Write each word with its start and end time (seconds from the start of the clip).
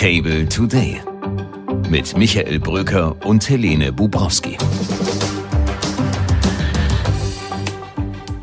Table 0.00 0.48
Today 0.48 0.98
mit 1.90 2.16
Michael 2.16 2.58
Bröker 2.58 3.14
und 3.26 3.46
Helene 3.50 3.92
Bubrowski. 3.92 4.56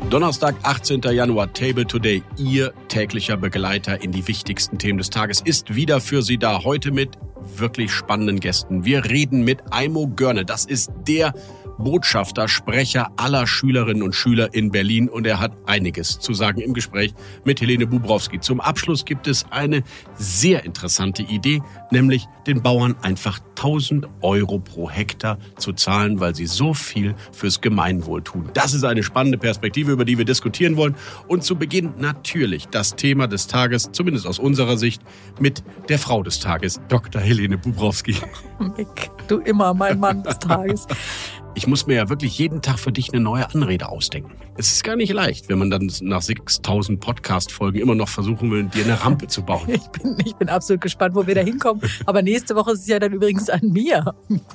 Donnerstag, 0.08 0.54
18. 0.62 1.00
Januar, 1.00 1.52
Table 1.52 1.84
Today, 1.84 2.22
Ihr 2.36 2.72
täglicher 2.86 3.36
Begleiter 3.36 4.00
in 4.00 4.12
die 4.12 4.28
wichtigsten 4.28 4.78
Themen 4.78 4.98
des 4.98 5.10
Tages, 5.10 5.40
ist 5.40 5.74
wieder 5.74 6.00
für 6.00 6.22
Sie 6.22 6.38
da. 6.38 6.62
Heute 6.62 6.92
mit 6.92 7.18
wirklich 7.56 7.90
spannenden 7.90 8.38
Gästen. 8.38 8.84
Wir 8.84 9.04
reden 9.06 9.42
mit 9.42 9.60
Aimo 9.72 10.06
Görne. 10.06 10.44
Das 10.44 10.64
ist 10.64 10.92
der 11.08 11.34
Botschafter, 11.78 12.48
Sprecher 12.48 13.10
aller 13.16 13.46
Schülerinnen 13.46 14.02
und 14.02 14.14
Schüler 14.14 14.52
in 14.52 14.70
Berlin 14.70 15.08
und 15.08 15.26
er 15.26 15.40
hat 15.40 15.52
einiges 15.66 16.18
zu 16.18 16.34
sagen 16.34 16.60
im 16.60 16.74
Gespräch 16.74 17.14
mit 17.44 17.60
Helene 17.60 17.86
Bubrowski. 17.86 18.40
Zum 18.40 18.60
Abschluss 18.60 19.04
gibt 19.04 19.26
es 19.26 19.46
eine 19.50 19.82
sehr 20.16 20.64
interessante 20.64 21.22
Idee, 21.22 21.62
nämlich 21.90 22.26
den 22.46 22.62
Bauern 22.62 22.96
einfach 23.02 23.40
1000 23.50 24.08
Euro 24.22 24.58
pro 24.58 24.90
Hektar 24.90 25.38
zu 25.56 25.72
zahlen, 25.72 26.20
weil 26.20 26.34
sie 26.34 26.46
so 26.46 26.74
viel 26.74 27.14
fürs 27.32 27.60
Gemeinwohl 27.60 28.22
tun. 28.22 28.50
Das 28.54 28.74
ist 28.74 28.84
eine 28.84 29.02
spannende 29.02 29.38
Perspektive, 29.38 29.92
über 29.92 30.04
die 30.04 30.18
wir 30.18 30.24
diskutieren 30.24 30.76
wollen. 30.76 30.94
Und 31.26 31.42
zu 31.42 31.56
Beginn 31.56 31.94
natürlich 31.98 32.66
das 32.68 32.96
Thema 32.96 33.26
des 33.26 33.46
Tages, 33.46 33.90
zumindest 33.92 34.26
aus 34.26 34.38
unserer 34.38 34.76
Sicht, 34.76 35.02
mit 35.40 35.62
der 35.88 35.98
Frau 35.98 36.22
des 36.22 36.40
Tages, 36.40 36.80
Dr. 36.88 37.20
Helene 37.20 37.58
Bubrowski. 37.58 38.16
Mick, 38.76 39.10
du 39.28 39.38
immer 39.38 39.74
mein 39.74 39.98
Mann 39.98 40.22
des 40.22 40.38
Tages. 40.38 40.86
Ich 41.58 41.66
muss 41.66 41.88
mir 41.88 41.96
ja 41.96 42.08
wirklich 42.08 42.38
jeden 42.38 42.62
Tag 42.62 42.78
für 42.78 42.92
dich 42.92 43.12
eine 43.12 43.20
neue 43.20 43.52
Anrede 43.52 43.88
ausdenken. 43.88 44.30
Es 44.56 44.70
ist 44.70 44.84
gar 44.84 44.94
nicht 44.94 45.12
leicht, 45.12 45.48
wenn 45.48 45.58
man 45.58 45.70
dann 45.70 45.90
nach 46.02 46.22
6000 46.22 47.00
Podcast-Folgen 47.00 47.80
immer 47.80 47.96
noch 47.96 48.08
versuchen 48.08 48.52
will, 48.52 48.62
dir 48.66 48.84
eine 48.84 49.04
Rampe 49.04 49.26
zu 49.26 49.42
bauen. 49.42 49.66
Ich 49.68 49.88
bin, 49.88 50.16
ich 50.24 50.36
bin 50.36 50.48
absolut 50.48 50.82
gespannt, 50.82 51.16
wo 51.16 51.26
wir 51.26 51.34
da 51.34 51.40
hinkommen. 51.40 51.82
Aber 52.06 52.22
nächste 52.22 52.54
Woche 52.54 52.70
ist 52.70 52.82
es 52.82 52.86
ja 52.86 53.00
dann 53.00 53.12
übrigens 53.12 53.50
an 53.50 53.60
mir. 53.62 54.14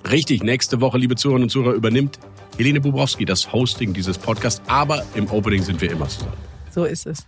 Richtig, 0.10 0.44
nächste 0.44 0.80
Woche, 0.80 0.98
liebe 0.98 1.18
Zuhörerinnen 1.18 1.48
und 1.48 1.50
Zuhörer, 1.50 1.74
übernimmt 1.74 2.20
Helene 2.58 2.80
Bubrowski 2.80 3.26
das 3.26 3.52
Hosting 3.52 3.92
dieses 3.92 4.18
Podcasts. 4.18 4.62
Aber 4.68 5.04
im 5.14 5.30
Opening 5.30 5.62
sind 5.62 5.82
wir 5.82 5.92
immer 5.92 6.08
zusammen. 6.08 6.32
So 6.72 6.86
ist 6.86 7.06
es. 7.06 7.28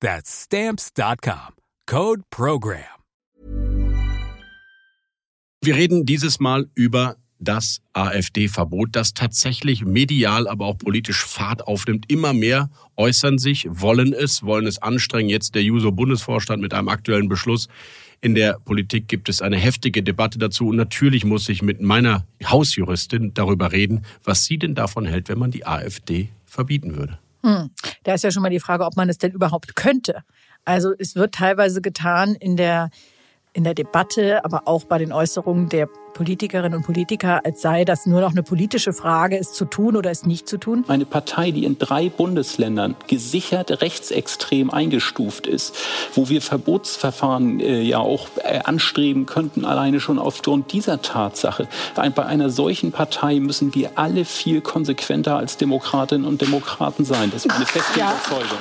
That's 0.00 0.44
stamps.com. 0.44 1.54
Code 1.86 2.22
program. 2.30 3.00
Wir 5.62 5.76
reden 5.76 6.06
dieses 6.06 6.40
Mal 6.40 6.70
über 6.74 7.16
das 7.38 7.80
AfD-Verbot, 7.92 8.90
das 8.92 9.12
tatsächlich 9.12 9.84
medial, 9.84 10.48
aber 10.48 10.66
auch 10.66 10.78
politisch 10.78 11.24
Fahrt 11.24 11.66
aufnimmt. 11.66 12.10
Immer 12.10 12.32
mehr 12.32 12.70
äußern 12.96 13.38
sich, 13.38 13.66
wollen 13.68 14.12
es, 14.12 14.42
wollen 14.42 14.66
es 14.66 14.80
anstrengen. 14.80 15.28
Jetzt 15.28 15.54
der 15.54 15.62
JUSO-Bundesvorstand 15.62 16.62
mit 16.62 16.72
einem 16.72 16.88
aktuellen 16.88 17.28
Beschluss. 17.28 17.68
In 18.22 18.34
der 18.34 18.58
Politik 18.64 19.08
gibt 19.08 19.28
es 19.28 19.42
eine 19.42 19.56
heftige 19.56 20.02
Debatte 20.02 20.38
dazu. 20.38 20.68
Und 20.68 20.76
natürlich 20.76 21.24
muss 21.24 21.48
ich 21.48 21.62
mit 21.62 21.80
meiner 21.80 22.26
Hausjuristin 22.44 23.34
darüber 23.34 23.72
reden, 23.72 24.04
was 24.24 24.44
sie 24.44 24.58
denn 24.58 24.74
davon 24.74 25.06
hält, 25.06 25.28
wenn 25.28 25.38
man 25.38 25.50
die 25.50 25.66
AfD 25.66 26.28
verbieten 26.44 26.96
würde. 26.96 27.18
Hm. 27.42 27.70
Da 28.04 28.14
ist 28.14 28.24
ja 28.24 28.30
schon 28.30 28.42
mal 28.42 28.50
die 28.50 28.60
Frage, 28.60 28.84
ob 28.84 28.96
man 28.96 29.08
es 29.08 29.18
denn 29.18 29.32
überhaupt 29.32 29.76
könnte. 29.76 30.22
Also 30.64 30.92
es 30.98 31.14
wird 31.16 31.34
teilweise 31.34 31.80
getan 31.80 32.34
in 32.34 32.56
der 32.56 32.90
in 33.52 33.64
der 33.64 33.74
Debatte, 33.74 34.44
aber 34.44 34.62
auch 34.66 34.84
bei 34.84 34.98
den 34.98 35.12
Äußerungen 35.12 35.68
der 35.68 35.88
Politikerinnen 36.14 36.74
und 36.74 36.84
Politiker, 36.84 37.44
als 37.44 37.62
sei 37.62 37.84
das 37.84 38.06
nur 38.06 38.20
noch 38.20 38.32
eine 38.32 38.42
politische 38.42 38.92
Frage, 38.92 39.38
es 39.38 39.52
zu 39.52 39.64
tun 39.64 39.96
oder 39.96 40.10
es 40.10 40.26
nicht 40.26 40.48
zu 40.48 40.58
tun? 40.58 40.84
Eine 40.88 41.06
Partei, 41.06 41.50
die 41.50 41.64
in 41.64 41.78
drei 41.78 42.08
Bundesländern 42.08 42.96
gesichert 43.06 43.80
rechtsextrem 43.80 44.70
eingestuft 44.70 45.46
ist, 45.46 45.76
wo 46.14 46.28
wir 46.28 46.42
Verbotsverfahren 46.42 47.60
äh, 47.60 47.80
ja 47.82 47.98
auch 47.98 48.28
äh, 48.38 48.60
anstreben 48.64 49.26
könnten, 49.26 49.64
alleine 49.64 50.00
schon 50.00 50.18
aufgrund 50.18 50.72
dieser 50.72 51.00
Tatsache. 51.00 51.68
Bei 51.94 52.26
einer 52.26 52.50
solchen 52.50 52.92
Partei 52.92 53.40
müssen 53.40 53.74
wir 53.74 53.92
alle 53.94 54.24
viel 54.24 54.60
konsequenter 54.60 55.36
als 55.36 55.56
Demokratinnen 55.56 56.26
und 56.26 56.40
Demokraten 56.40 57.04
sein. 57.04 57.30
Das 57.32 57.46
ist 57.46 57.52
meine 57.52 57.66
feste 57.66 57.98
ja. 57.98 58.12
Überzeugung 58.12 58.58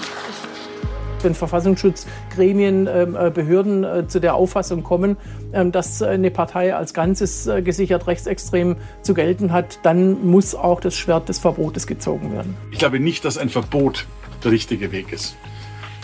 wenn 1.23 1.35
Verfassungsschutzgremien, 1.35 2.87
ähm, 2.87 3.15
äh, 3.15 3.29
Behörden 3.29 3.83
äh, 3.83 4.07
zu 4.07 4.19
der 4.19 4.35
Auffassung 4.35 4.83
kommen, 4.83 5.17
ähm, 5.53 5.71
dass 5.71 6.01
eine 6.01 6.31
Partei 6.31 6.75
als 6.75 6.93
Ganzes 6.93 7.47
äh, 7.47 7.61
gesichert 7.61 8.07
rechtsextrem 8.07 8.75
zu 9.01 9.13
gelten 9.13 9.51
hat, 9.51 9.79
dann 9.83 10.25
muss 10.25 10.55
auch 10.55 10.79
das 10.79 10.95
Schwert 10.95 11.29
des 11.29 11.39
Verbotes 11.39 11.87
gezogen 11.87 12.31
werden. 12.31 12.55
Ich 12.71 12.79
glaube 12.79 12.99
nicht, 12.99 13.25
dass 13.25 13.37
ein 13.37 13.49
Verbot 13.49 14.05
der 14.43 14.51
richtige 14.51 14.91
Weg 14.91 15.11
ist. 15.11 15.35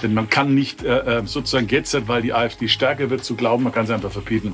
Denn 0.03 0.13
man 0.13 0.29
kann 0.29 0.53
nicht 0.53 0.83
sozusagen 1.23 1.69
jetzt, 1.69 1.95
weil 2.07 2.21
die 2.21 2.33
AfD 2.33 2.67
stärker 2.67 3.09
wird, 3.09 3.23
zu 3.23 3.35
glauben, 3.35 3.63
man 3.63 3.71
kann 3.71 3.87
sie 3.87 3.93
einfach 3.93 4.11
verbieten, 4.11 4.53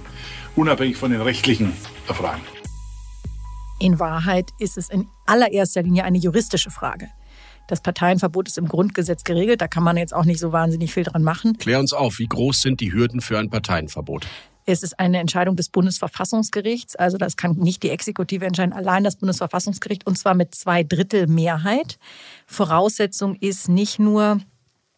unabhängig 0.55 0.97
von 0.97 1.11
den 1.11 1.19
rechtlichen 1.19 1.73
Fragen. 2.05 2.41
In 3.79 3.99
Wahrheit 3.99 4.51
ist 4.59 4.77
es 4.77 4.89
in 4.91 5.07
allererster 5.25 5.81
Linie 5.81 6.03
eine 6.03 6.19
juristische 6.19 6.69
Frage. 6.69 7.09
Das 7.67 7.81
Parteienverbot 7.81 8.47
ist 8.47 8.57
im 8.57 8.67
Grundgesetz 8.67 9.23
geregelt. 9.23 9.61
Da 9.61 9.67
kann 9.67 9.83
man 9.83 9.97
jetzt 9.97 10.13
auch 10.13 10.25
nicht 10.25 10.39
so 10.39 10.51
wahnsinnig 10.51 10.93
viel 10.93 11.03
dran 11.03 11.23
machen. 11.23 11.57
Klär 11.57 11.79
uns 11.79 11.93
auf, 11.93 12.19
wie 12.19 12.27
groß 12.27 12.61
sind 12.61 12.81
die 12.81 12.91
Hürden 12.91 13.21
für 13.21 13.39
ein 13.39 13.49
Parteienverbot? 13.49 14.27
Es 14.65 14.83
ist 14.83 14.99
eine 14.99 15.19
Entscheidung 15.19 15.55
des 15.55 15.69
Bundesverfassungsgerichts. 15.69 16.95
Also 16.95 17.17
das 17.17 17.35
kann 17.35 17.53
nicht 17.53 17.83
die 17.83 17.89
Exekutive 17.89 18.45
entscheiden, 18.45 18.73
allein 18.73 19.03
das 19.03 19.15
Bundesverfassungsgericht 19.15 20.05
und 20.05 20.17
zwar 20.17 20.35
mit 20.35 20.53
zwei 20.53 20.83
Drittel 20.83 21.27
Mehrheit. 21.27 21.97
Voraussetzung 22.45 23.35
ist 23.35 23.69
nicht 23.69 23.99
nur, 23.99 24.39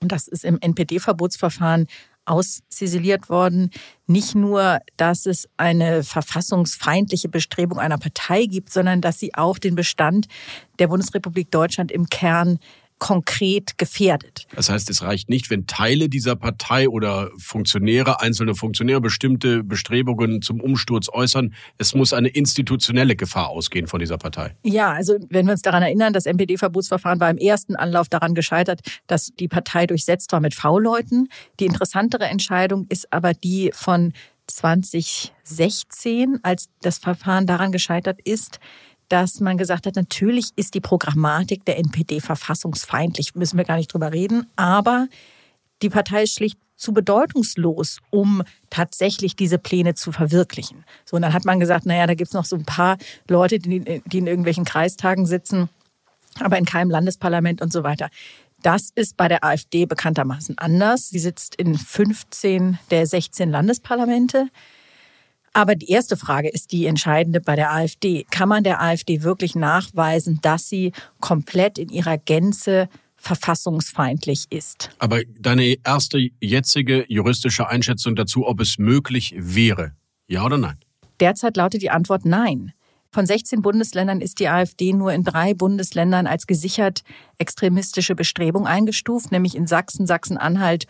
und 0.01 0.12
das 0.12 0.28
ist 0.28 0.44
im 0.44 0.59
NPD-Verbotsverfahren 0.59 1.88
ausziseliert 2.26 3.30
worden. 3.30 3.70
Nicht 4.08 4.36
nur, 4.36 4.80
dass 4.98 5.26
es 5.26 5.48
eine 5.58 6.04
verfassungsfeindliche 6.04 7.30
Bestrebung 7.30 7.80
einer 7.80 7.98
Partei 7.98 8.46
gibt, 8.46 8.72
sondern 8.72 9.02
dass 9.02 9.20
sie 9.20 9.34
auch 9.36 9.58
den 9.58 9.76
Bestand 9.76 10.28
der 10.80 10.88
Bundesrepublik 10.88 11.52
Deutschland 11.52 11.92
im 11.92 12.08
Kern 12.08 12.60
konkret 13.00 13.78
gefährdet. 13.78 14.48
Das 14.56 14.70
heißt, 14.70 14.90
es 14.90 15.02
reicht 15.02 15.30
nicht, 15.30 15.50
wenn 15.50 15.68
Teile 15.68 16.09
dieser 16.09 16.36
Partei 16.36 16.88
oder 16.88 17.30
Funktionäre, 17.38 18.22
einzelne 18.22 18.56
Funktionäre 18.56 19.02
bestimmte 19.02 19.64
Bestrebungen 19.64 20.42
zum 20.42 20.62
Umsturz 20.62 21.10
äußern. 21.12 21.54
Es 21.78 21.94
muss 21.94 22.13
eine 22.13 22.30
institutionelle 22.30 23.16
Gefahr 23.16 23.50
ausgehen 23.50 23.88
von 23.88 24.00
dieser 24.00 24.18
Partei. 24.18 24.56
Ja, 24.63 24.92
also 24.92 25.18
wenn 25.30 25.45
wir 25.45 25.51
uns 25.54 25.62
daran 25.62 25.84
erinnern, 25.84 26.13
das 26.13 26.25
NPD-Verbotsverfahren 26.25 27.19
war 27.19 27.30
im 27.30 27.38
ersten 27.38 27.75
Anlauf 27.75 28.10
daran 28.10 28.36
gescheitert, 28.36 28.81
dass 29.07 29.31
die 29.40 29.48
Partei 29.48 29.86
durchsetzt 29.86 30.31
war 30.31 30.40
mit 30.40 30.56
V-Leuten. 30.56 31.28
Die 31.60 31.66
interessantere 31.66 32.25
Entscheidung 32.25 32.86
ist 32.90 33.12
aber 33.12 33.34
die 33.34 33.72
von 33.74 34.13
2016, 34.48 36.40
als 36.44 36.69
das 36.81 36.98
Verfahren 36.98 37.48
daran 37.48 37.72
gescheitert 37.72 38.19
ist, 38.24 38.60
dass 39.13 39.39
man 39.42 39.60
gesagt 39.60 39.86
hat, 39.86 39.95
natürlich 39.95 40.50
ist 40.56 40.74
die 40.74 40.81
Programmatik 40.81 41.65
der 41.65 41.77
NPD 41.77 42.19
verfassungsfeindlich, 42.19 43.36
müssen 43.36 43.57
wir 43.57 43.63
gar 43.63 43.77
nicht 43.77 43.94
drüber 43.94 44.12
reden, 44.12 44.48
aber 44.56 45.07
die 45.83 45.92
Partei 45.92 46.24
ist 46.24 46.33
schlicht 46.33 46.57
zu 46.77 46.94
bedeutungslos, 46.94 48.00
um 48.10 48.42
tatsächlich 48.71 49.36
diese 49.36 49.60
Pläne 49.60 49.94
zu 49.94 50.12
verwirklichen. 50.12 50.83
So, 51.06 51.15
und 51.15 51.21
dann 51.21 51.33
hat 51.33 51.45
man 51.45 51.60
gesagt, 51.60 51.86
naja, 51.86 52.07
da 52.07 52.15
gibt 52.15 52.30
es 52.30 52.33
noch 52.33 52.45
so 52.45 52.56
ein 52.56 52.65
paar 52.65 52.98
Leute, 53.30 53.60
die, 53.60 54.01
die 54.04 54.18
in 54.18 54.25
irgendwelchen 54.25 54.65
Kreistagen 54.65 55.27
sitzen, 55.27 55.69
aber 56.39 56.57
in 56.57 56.66
keinem 56.66 56.89
Landesparlament 56.89 57.62
und 57.62 57.71
so 57.71 57.83
weiter. 57.83 58.09
Das 58.63 58.89
ist 58.95 59.16
bei 59.16 59.27
der 59.27 59.44
AfD 59.44 59.86
bekanntermaßen 59.86 60.57
anders. 60.57 61.09
Sie 61.09 61.19
sitzt 61.19 61.54
in 61.56 61.77
15 61.77 62.80
der 62.89 63.06
16 63.06 63.51
Landesparlamente. 63.51 64.48
Aber 65.54 65.76
die 65.76 65.90
erste 65.90 66.18
Frage 66.18 66.50
ist 66.50 66.72
die 66.72 66.88
entscheidende 66.88 67.40
bei 67.40 67.56
der 67.56 67.72
AfD. 67.72 68.26
Kann 68.32 68.50
man 68.50 68.64
der 68.64 68.82
AfD 68.82 69.22
wirklich 69.22 69.56
nachweisen, 69.56 70.40
dass 70.42 70.68
sie 70.68 70.92
komplett 71.20 71.78
in 71.78 71.90
ihrer 71.90 72.18
Gänze 72.18 72.90
verfassungsfeindlich 73.18 74.48
ist? 74.50 74.90
Aber 74.98 75.22
deine 75.40 75.78
erste 75.84 76.30
jetzige 76.42 77.06
juristische 77.08 77.70
Einschätzung 77.70 78.16
dazu, 78.16 78.48
ob 78.48 78.60
es 78.60 78.80
möglich 78.80 79.36
wäre, 79.38 79.94
ja 80.28 80.44
oder 80.44 80.58
nein? 80.58 80.78
Derzeit 81.20 81.56
lautet 81.56 81.84
die 81.84 81.92
Antwort 81.92 82.26
nein. 82.26 82.74
Von 83.12 83.28
16 83.28 83.62
Bundesländern 83.62 84.22
ist 84.22 84.40
die 84.40 84.50
AfD 84.50 84.92
nur 84.92 85.14
in 85.14 85.24
drei 85.24 85.54
Bundesländern 85.54 86.26
als 86.26 86.48
gesichert 86.48 87.04
extremistische 87.38 88.16
Bestrebung 88.16 88.66
eingestuft, 88.66 89.32
nämlich 89.32 89.56
in 89.56 89.68
Sachsen, 89.68 90.08
Sachsen-Anhalt 90.08 90.88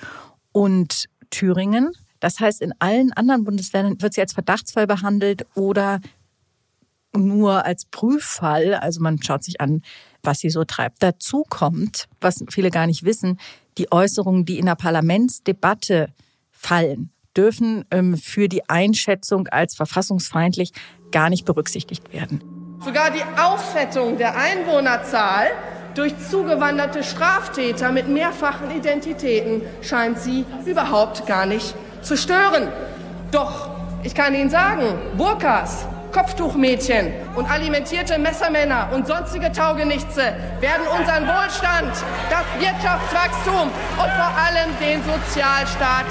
und 0.54 1.10
Thüringen. 1.30 1.92
Das 2.24 2.40
heißt, 2.40 2.62
in 2.62 2.74
allen 2.80 3.12
anderen 3.12 3.44
Bundesländern 3.44 4.02
wird 4.02 4.14
sie 4.14 4.22
als 4.22 4.32
Verdachtsfall 4.32 4.88
behandelt 4.88 5.46
oder 5.56 6.00
nur 7.14 7.66
als 7.66 7.84
Prüffall. 7.84 8.76
Also 8.76 9.02
man 9.02 9.22
schaut 9.22 9.44
sich 9.44 9.60
an, 9.60 9.82
was 10.24 10.40
sie 10.40 10.50
so 10.50 10.64
treibt. 10.64 11.04
Dazu 11.04 11.44
kommt, 11.50 12.08
was 12.22 12.42
viele 12.50 12.72
gar 12.72 12.88
nicht 12.88 13.04
wissen, 13.04 13.42
die 13.78 13.92
Äußerungen, 13.92 14.46
die 14.46 14.58
in 14.58 14.68
der 14.68 14.76
Parlamentsdebatte 14.76 16.14
fallen, 16.50 17.12
dürfen 17.36 17.84
ähm, 17.92 18.16
für 18.16 18.48
die 18.48 18.70
Einschätzung 18.70 19.50
als 19.50 19.76
verfassungsfeindlich 19.76 20.72
gar 21.12 21.30
nicht 21.30 21.44
berücksichtigt 21.44 22.14
werden. 22.14 22.42
Sogar 22.86 23.12
die 23.12 23.24
Aufwertung 23.38 24.18
der 24.18 24.38
Einwohnerzahl 24.38 25.48
durch 25.94 26.18
zugewanderte 26.20 27.04
Straftäter 27.04 27.92
mit 27.92 28.08
mehrfachen 28.08 28.72
Identitäten 28.72 29.62
scheint 29.82 30.20
sie 30.20 30.46
überhaupt 30.66 31.28
gar 31.28 31.46
nicht 31.46 31.76
zu 32.04 32.18
stören. 32.18 32.70
Doch 33.32 33.70
ich 34.04 34.14
kann 34.14 34.36
Ihnen 34.36 34.50
sagen, 34.50 34.84
Burkas, 35.18 35.86
Kopftuchmädchen 36.12 37.12
und 37.36 37.50
alimentierte 37.50 38.20
Messermänner 38.20 38.90
und 38.94 39.08
sonstige 39.08 39.52
Taugenichtse 39.52 40.34
werden 40.60 40.86
unseren 40.88 41.26
Wohlstand, 41.26 41.92
das 42.30 42.46
Wirtschaftswachstum 42.60 43.70
und 43.70 44.12
vor 44.12 44.34
allem 44.38 44.70
den 44.80 45.02
Sozialstaat 45.04 46.06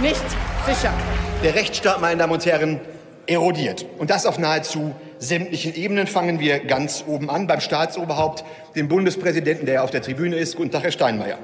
nicht 0.00 0.24
sichern. 0.66 0.94
Der 1.42 1.54
Rechtsstaat, 1.54 2.00
meine 2.00 2.18
Damen 2.18 2.34
und 2.34 2.46
Herren, 2.46 2.80
erodiert. 3.26 3.84
Und 3.98 4.10
das 4.10 4.26
auf 4.26 4.38
nahezu 4.38 4.94
sämtlichen 5.18 5.74
Ebenen. 5.74 6.06
Fangen 6.06 6.40
wir 6.40 6.60
ganz 6.60 7.04
oben 7.06 7.30
an 7.30 7.46
beim 7.46 7.60
Staatsoberhaupt, 7.60 8.44
dem 8.76 8.88
Bundespräsidenten, 8.88 9.66
der 9.66 9.84
auf 9.84 9.90
der 9.90 10.02
Tribüne 10.02 10.36
ist. 10.36 10.56
Guten 10.56 10.70
Tag, 10.70 10.84
Herr 10.84 10.92
Steinmeier. 10.92 11.38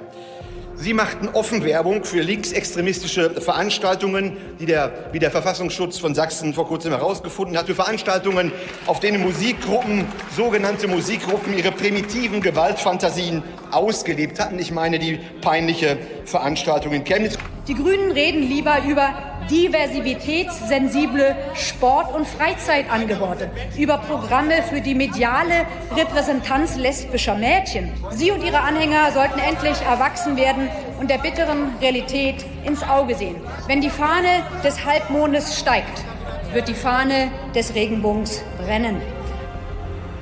Sie 0.76 0.92
machten 0.92 1.28
offen 1.28 1.64
Werbung 1.64 2.04
für 2.04 2.20
linksextremistische 2.20 3.40
Veranstaltungen, 3.40 4.36
die 4.58 4.66
der, 4.66 5.08
wie 5.12 5.20
der 5.20 5.30
Verfassungsschutz 5.30 5.98
von 5.98 6.14
Sachsen 6.14 6.52
vor 6.52 6.66
kurzem 6.66 6.92
herausgefunden 6.92 7.56
hat, 7.56 7.66
für 7.66 7.76
Veranstaltungen, 7.76 8.50
auf 8.86 8.98
denen 8.98 9.22
Musikgruppen, 9.22 10.04
sogenannte 10.36 10.88
Musikgruppen, 10.88 11.56
ihre 11.56 11.70
primitiven 11.70 12.40
Gewaltfantasien 12.40 13.42
ausgelebt 13.70 14.40
hatten. 14.40 14.58
Ich 14.58 14.72
meine 14.72 14.98
die 14.98 15.20
peinliche 15.40 15.96
Veranstaltung 16.24 16.92
in 16.92 17.04
Chemnitz. 17.04 17.38
Die 17.68 17.74
Grünen 17.74 18.10
reden 18.10 18.42
lieber 18.42 18.82
über 18.86 19.33
diversitätssensible 19.50 21.36
Sport- 21.54 22.14
und 22.14 22.26
Freizeitangebote, 22.26 23.50
über 23.76 23.98
Programme 23.98 24.62
für 24.62 24.80
die 24.80 24.94
mediale 24.94 25.66
Repräsentanz 25.96 26.76
lesbischer 26.76 27.34
Mädchen. 27.34 27.92
Sie 28.10 28.30
und 28.30 28.42
ihre 28.42 28.60
Anhänger 28.60 29.10
sollten 29.12 29.38
endlich 29.38 29.80
erwachsen 29.82 30.36
werden 30.36 30.68
und 31.00 31.10
der 31.10 31.18
bitteren 31.18 31.74
Realität 31.80 32.44
ins 32.64 32.82
Auge 32.82 33.14
sehen. 33.14 33.36
Wenn 33.66 33.80
die 33.80 33.90
Fahne 33.90 34.42
des 34.62 34.84
Halbmondes 34.84 35.58
steigt, 35.58 36.04
wird 36.52 36.68
die 36.68 36.74
Fahne 36.74 37.30
des 37.54 37.74
Regenbogens 37.74 38.42
brennen. 38.58 39.00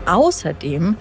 Außerdem 0.06 0.96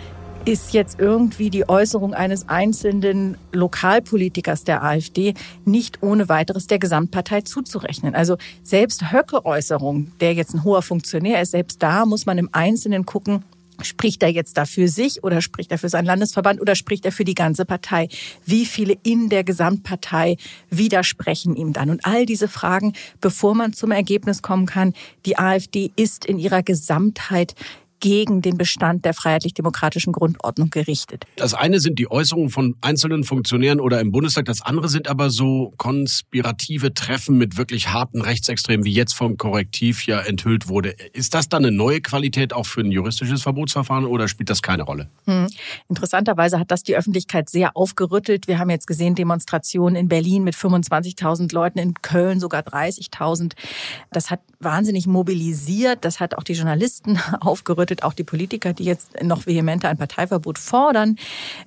ist 0.45 0.73
jetzt 0.73 0.99
irgendwie 0.99 1.49
die 1.49 1.69
Äußerung 1.69 2.13
eines 2.13 2.49
einzelnen 2.49 3.37
Lokalpolitikers 3.51 4.63
der 4.63 4.83
AfD 4.83 5.35
nicht 5.65 6.01
ohne 6.01 6.29
weiteres 6.29 6.67
der 6.67 6.79
Gesamtpartei 6.79 7.41
zuzurechnen. 7.41 8.15
Also 8.15 8.37
selbst 8.63 9.11
Höcke-Äußerung, 9.11 10.11
der 10.19 10.33
jetzt 10.33 10.53
ein 10.53 10.63
hoher 10.63 10.81
Funktionär 10.81 11.41
ist, 11.41 11.51
selbst 11.51 11.83
da 11.83 12.05
muss 12.05 12.25
man 12.25 12.37
im 12.37 12.49
Einzelnen 12.51 13.05
gucken, 13.05 13.43
Spricht 13.83 14.21
er 14.23 14.29
jetzt 14.29 14.57
da 14.57 14.65
für 14.65 14.87
sich 14.87 15.23
oder 15.23 15.41
spricht 15.41 15.71
er 15.71 15.77
für 15.77 15.89
seinen 15.89 16.05
Landesverband 16.05 16.61
oder 16.61 16.75
spricht 16.75 17.05
er 17.05 17.11
für 17.11 17.25
die 17.25 17.33
ganze 17.33 17.65
Partei? 17.65 18.09
Wie 18.45 18.65
viele 18.65 18.95
in 19.03 19.29
der 19.29 19.43
Gesamtpartei 19.43 20.37
widersprechen 20.69 21.55
ihm 21.55 21.73
dann? 21.73 21.89
Und 21.89 22.05
all 22.05 22.25
diese 22.25 22.47
Fragen, 22.47 22.93
bevor 23.21 23.55
man 23.55 23.73
zum 23.73 23.91
Ergebnis 23.91 24.41
kommen 24.41 24.65
kann, 24.65 24.93
die 25.25 25.37
AfD 25.37 25.91
ist 25.95 26.25
in 26.25 26.37
ihrer 26.37 26.63
Gesamtheit 26.63 27.55
gegen 28.01 28.41
den 28.41 28.57
Bestand 28.57 29.05
der 29.05 29.13
freiheitlich-demokratischen 29.13 30.11
Grundordnung 30.11 30.69
gerichtet. 30.69 31.25
Das 31.37 31.53
eine 31.53 31.79
sind 31.79 31.99
die 31.99 32.11
Äußerungen 32.11 32.49
von 32.49 32.75
einzelnen 32.81 33.23
Funktionären 33.23 33.79
oder 33.79 34.01
im 34.01 34.11
Bundestag, 34.11 34.45
das 34.45 34.61
andere 34.61 34.89
sind 34.89 35.07
aber 35.07 35.29
so 35.29 35.73
konspirative 35.77 36.93
Treffen 36.93 37.37
mit 37.37 37.57
wirklich 37.57 37.89
harten 37.89 38.21
Rechtsextremen, 38.21 38.83
wie 38.83 38.91
jetzt 38.91 39.13
vom 39.13 39.37
Korrektiv 39.37 40.05
ja 40.05 40.19
enthüllt 40.19 40.67
wurde. 40.67 40.95
Ist 41.13 41.33
das 41.33 41.47
dann 41.47 41.63
eine 41.63 41.75
neue 41.75 42.01
Qualität 42.01 42.53
auch 42.53 42.65
für 42.65 42.81
ein 42.81 42.91
juristisches 42.91 43.43
Verbotsverfahren 43.43 44.05
oder 44.05 44.27
spielt 44.27 44.49
das 44.49 44.61
keine 44.61 44.83
Rolle? 44.83 45.09
Hm. 45.25 45.47
Interessanterweise 45.87 46.59
hat 46.59 46.71
das 46.71 46.83
die 46.83 46.95
Öffentlichkeit 46.95 47.49
sehr 47.49 47.77
aufgerüttelt. 47.77 48.47
Wir 48.47 48.57
haben 48.57 48.71
jetzt 48.71 48.87
gesehen 48.87 49.15
Demonstrationen 49.15 49.95
in 49.95 50.07
Berlin 50.07 50.43
mit 50.43 50.55
25.000 50.55 51.53
Leuten, 51.53 51.77
in 51.77 51.93
Köln 51.93 52.39
sogar 52.39 52.61
30.000. 52.61 53.53
Das 54.11 54.31
hat 54.31 54.41
wahnsinnig 54.59 55.05
mobilisiert. 55.05 56.03
Das 56.03 56.19
hat 56.19 56.35
auch 56.35 56.43
die 56.43 56.53
Journalisten 56.53 57.19
aufgerüttelt 57.41 57.90
bedeutet 57.91 58.03
auch 58.03 58.13
die 58.13 58.23
Politiker, 58.23 58.73
die 58.73 58.85
jetzt 58.85 59.21
noch 59.21 59.45
vehementer 59.45 59.89
ein 59.89 59.97
Parteiverbot 59.97 60.57
fordern. 60.57 61.17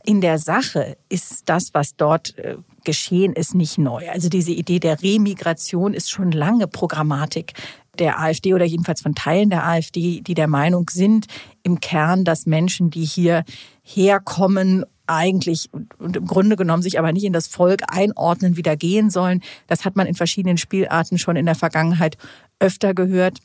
In 0.04 0.20
der 0.20 0.38
Sache 0.38 0.96
ist 1.08 1.42
das, 1.46 1.74
was 1.74 1.96
dort 1.96 2.36
äh, 2.38 2.56
geschehen 2.84 3.34
ist, 3.34 3.54
nicht 3.54 3.78
neu. 3.78 4.08
Also 4.10 4.28
diese 4.28 4.52
Idee 4.52 4.80
der 4.80 5.02
Remigration 5.02 5.94
ist 5.94 6.10
schon 6.10 6.32
lange 6.32 6.66
Programmatik 6.66 7.52
der 7.98 8.20
AfD 8.20 8.54
oder 8.54 8.64
jedenfalls 8.64 9.02
von 9.02 9.14
Teilen 9.14 9.50
der 9.50 9.66
AfD, 9.66 10.20
die 10.20 10.34
der 10.34 10.48
Meinung 10.48 10.90
sind, 10.90 11.26
im 11.62 11.80
Kern, 11.80 12.24
dass 12.24 12.46
Menschen, 12.46 12.90
die 12.90 13.04
hier 13.04 13.44
herkommen, 13.82 14.84
eigentlich 15.06 15.68
und 15.98 16.16
im 16.16 16.26
Grunde 16.26 16.56
genommen 16.56 16.82
sich 16.82 16.98
aber 16.98 17.12
nicht 17.12 17.24
in 17.24 17.34
das 17.34 17.46
Volk 17.46 17.82
einordnen, 17.88 18.56
wieder 18.56 18.74
gehen 18.74 19.10
sollen. 19.10 19.42
Das 19.66 19.84
hat 19.84 19.96
man 19.96 20.06
in 20.06 20.14
verschiedenen 20.14 20.56
Spielarten 20.56 21.18
schon 21.18 21.36
in 21.36 21.44
der 21.44 21.54
Vergangenheit 21.54 22.16
öfter 22.58 22.94
gehört. 22.94 23.40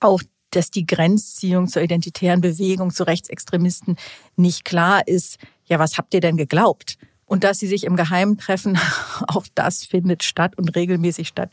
Auch 0.00 0.20
dass 0.50 0.70
die 0.70 0.86
Grenzziehung 0.86 1.68
zur 1.68 1.82
identitären 1.82 2.40
Bewegung, 2.40 2.90
zu 2.90 3.04
Rechtsextremisten 3.04 3.96
nicht 4.36 4.64
klar 4.64 5.06
ist. 5.06 5.38
Ja, 5.66 5.78
was 5.78 5.98
habt 5.98 6.14
ihr 6.14 6.20
denn 6.20 6.36
geglaubt? 6.36 6.96
Und 7.24 7.44
dass 7.44 7.58
sie 7.58 7.66
sich 7.66 7.84
im 7.84 7.96
Geheimen 7.96 8.38
treffen, 8.38 8.78
auch 9.28 9.46
das 9.54 9.84
findet 9.84 10.22
statt 10.22 10.56
und 10.56 10.74
regelmäßig 10.74 11.28
statt. 11.28 11.50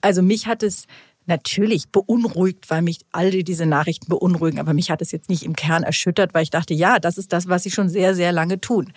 Also 0.00 0.22
mich 0.22 0.46
hat 0.46 0.62
es 0.62 0.86
natürlich 1.26 1.90
beunruhigt, 1.90 2.70
weil 2.70 2.82
mich 2.82 3.00
alle 3.12 3.44
diese 3.44 3.66
Nachrichten 3.66 4.08
beunruhigen, 4.08 4.58
aber 4.58 4.72
mich 4.72 4.90
hat 4.90 5.02
es 5.02 5.12
jetzt 5.12 5.28
nicht 5.28 5.42
im 5.42 5.54
Kern 5.54 5.82
erschüttert, 5.82 6.34
weil 6.34 6.42
ich 6.42 6.50
dachte, 6.50 6.72
ja, 6.72 6.98
das 6.98 7.18
ist 7.18 7.32
das, 7.32 7.48
was 7.48 7.62
sie 7.64 7.70
schon 7.70 7.88
sehr, 7.88 8.14
sehr 8.14 8.32
lange 8.32 8.60
tun. 8.60 8.92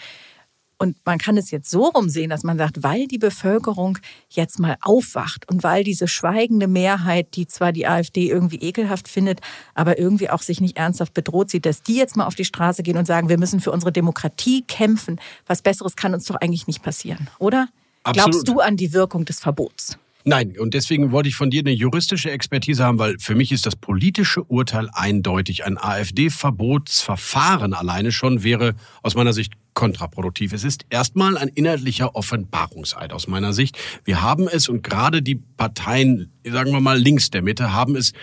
Und 0.81 0.97
man 1.05 1.19
kann 1.19 1.37
es 1.37 1.51
jetzt 1.51 1.69
so 1.69 1.85
rumsehen, 1.85 2.31
dass 2.31 2.41
man 2.41 2.57
sagt, 2.57 2.81
weil 2.81 3.05
die 3.05 3.19
Bevölkerung 3.19 3.99
jetzt 4.31 4.57
mal 4.57 4.77
aufwacht 4.81 5.47
und 5.47 5.61
weil 5.61 5.83
diese 5.83 6.07
schweigende 6.07 6.67
Mehrheit, 6.67 7.35
die 7.35 7.45
zwar 7.45 7.71
die 7.71 7.85
AfD 7.85 8.27
irgendwie 8.27 8.55
ekelhaft 8.55 9.07
findet, 9.07 9.41
aber 9.75 9.99
irgendwie 9.99 10.31
auch 10.31 10.41
sich 10.41 10.59
nicht 10.59 10.77
ernsthaft 10.77 11.13
bedroht 11.13 11.51
sieht, 11.51 11.67
dass 11.67 11.83
die 11.83 11.97
jetzt 11.97 12.17
mal 12.17 12.25
auf 12.25 12.33
die 12.33 12.45
Straße 12.45 12.81
gehen 12.81 12.97
und 12.97 13.05
sagen, 13.05 13.29
wir 13.29 13.37
müssen 13.37 13.59
für 13.59 13.71
unsere 13.71 13.91
Demokratie 13.91 14.63
kämpfen. 14.63 15.21
Was 15.45 15.61
Besseres 15.61 15.95
kann 15.95 16.15
uns 16.15 16.25
doch 16.25 16.37
eigentlich 16.37 16.65
nicht 16.65 16.81
passieren, 16.81 17.29
oder? 17.37 17.67
Absolut. 18.01 18.31
Glaubst 18.31 18.47
du 18.47 18.59
an 18.59 18.75
die 18.75 18.91
Wirkung 18.91 19.23
des 19.25 19.39
Verbots? 19.39 19.99
Nein, 20.23 20.55
und 20.59 20.73
deswegen 20.73 21.11
wollte 21.11 21.29
ich 21.29 21.35
von 21.35 21.49
dir 21.49 21.61
eine 21.61 21.71
juristische 21.71 22.31
Expertise 22.31 22.83
haben, 22.83 22.99
weil 22.99 23.17
für 23.19 23.35
mich 23.35 23.51
ist 23.51 23.65
das 23.65 23.75
politische 23.75 24.43
Urteil 24.43 24.89
eindeutig. 24.93 25.65
Ein 25.65 25.77
AfD-Verbotsverfahren 25.77 27.73
alleine 27.73 28.11
schon 28.11 28.43
wäre 28.43 28.75
aus 29.01 29.15
meiner 29.15 29.33
Sicht 29.33 29.53
kontraproduktiv. 29.73 30.53
Es 30.53 30.63
ist 30.63 30.85
erstmal 30.89 31.37
ein 31.37 31.47
inhaltlicher 31.47 32.15
Offenbarungseid 32.15 33.13
aus 33.13 33.27
meiner 33.27 33.53
Sicht. 33.53 33.77
Wir 34.03 34.21
haben 34.21 34.47
es 34.47 34.69
und 34.69 34.83
gerade 34.83 35.21
die 35.21 35.35
Parteien, 35.35 36.31
sagen 36.43 36.71
wir 36.71 36.81
mal 36.81 36.99
links 36.99 37.29
der 37.29 37.41
Mitte, 37.41 37.73
haben 37.73 37.95
es 37.95 38.13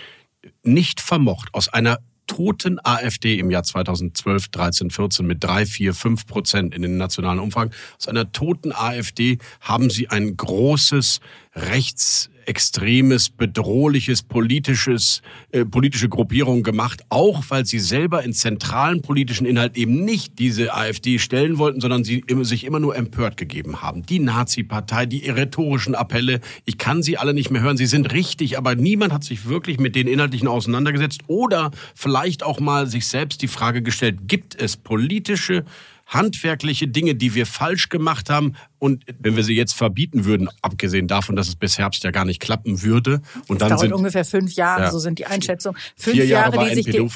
nicht 0.63 1.01
vermocht, 1.01 1.49
aus 1.53 1.67
einer 1.67 1.99
toten 2.29 2.77
AfD 2.81 3.39
im 3.39 3.49
Jahr 3.49 3.63
2012, 3.63 4.49
13, 4.49 4.91
14 4.91 5.25
mit 5.25 5.43
drei, 5.43 5.65
vier, 5.65 5.93
fünf 5.93 6.27
Prozent 6.27 6.75
in 6.75 6.83
den 6.83 6.95
nationalen 6.95 7.39
Umfragen. 7.39 7.71
Aus 7.97 8.07
einer 8.07 8.31
toten 8.31 8.71
AfD 8.71 9.39
haben 9.59 9.89
sie 9.89 10.09
ein 10.09 10.37
großes 10.37 11.19
rechts 11.55 12.29
rechtsextremes, 12.49 13.29
bedrohliches, 13.29 14.23
politisches, 14.23 15.21
äh, 15.51 15.65
politische 15.65 16.09
Gruppierung 16.09 16.63
gemacht, 16.63 17.01
auch 17.09 17.43
weil 17.49 17.65
sie 17.65 17.79
selber 17.79 18.23
in 18.23 18.33
zentralen 18.33 19.01
politischen 19.01 19.45
Inhalt 19.45 19.77
eben 19.77 20.03
nicht 20.03 20.39
diese 20.39 20.73
AfD 20.73 21.19
stellen 21.19 21.57
wollten, 21.57 21.79
sondern 21.79 22.03
sie 22.03 22.23
sich 22.41 22.65
immer 22.65 22.79
nur 22.79 22.95
empört 22.95 23.37
gegeben 23.37 23.81
haben. 23.81 24.03
Die 24.03 24.19
Nazi-Partei, 24.19 25.05
die 25.05 25.29
rhetorischen 25.29 25.95
Appelle, 25.95 26.39
ich 26.65 26.77
kann 26.77 27.03
sie 27.03 27.17
alle 27.17 27.33
nicht 27.33 27.51
mehr 27.51 27.61
hören, 27.61 27.77
sie 27.77 27.85
sind 27.85 28.11
richtig, 28.13 28.57
aber 28.57 28.75
niemand 28.75 29.13
hat 29.13 29.23
sich 29.23 29.47
wirklich 29.47 29.79
mit 29.79 29.95
den 29.95 30.07
Inhaltlichen 30.07 30.47
auseinandergesetzt 30.47 31.21
oder 31.27 31.71
vielleicht 31.93 32.43
auch 32.43 32.59
mal 32.59 32.87
sich 32.87 33.07
selbst 33.07 33.41
die 33.41 33.47
Frage 33.47 33.81
gestellt, 33.81 34.27
gibt 34.27 34.59
es 34.59 34.75
politische 34.75 35.65
handwerkliche 36.09 36.87
Dinge, 36.87 37.15
die 37.15 37.35
wir 37.35 37.45
falsch 37.45 37.89
gemacht 37.89 38.29
haben. 38.29 38.55
Und 38.79 39.05
wenn 39.19 39.35
wir 39.35 39.43
sie 39.43 39.55
jetzt 39.55 39.73
verbieten 39.73 40.25
würden, 40.25 40.49
abgesehen 40.61 41.07
davon, 41.07 41.35
dass 41.35 41.47
es 41.47 41.55
bis 41.55 41.77
Herbst 41.77 42.03
ja 42.03 42.11
gar 42.11 42.25
nicht 42.25 42.39
klappen 42.39 42.81
würde. 42.81 43.21
Und 43.47 43.61
das 43.61 43.69
dann 43.69 43.77
sind 43.77 43.93
ungefähr 43.93 44.25
fünf 44.25 44.53
Jahre, 44.53 44.83
ja, 44.83 44.91
so 44.91 44.99
sind 44.99 45.19
die 45.19 45.25
Einschätzungen. 45.25 45.79
Fünf 45.95 46.17
Jahre, 46.17 46.55
Jahre 46.55 46.69
die 46.69 46.75
sich 46.75 46.85
die, 46.85 47.09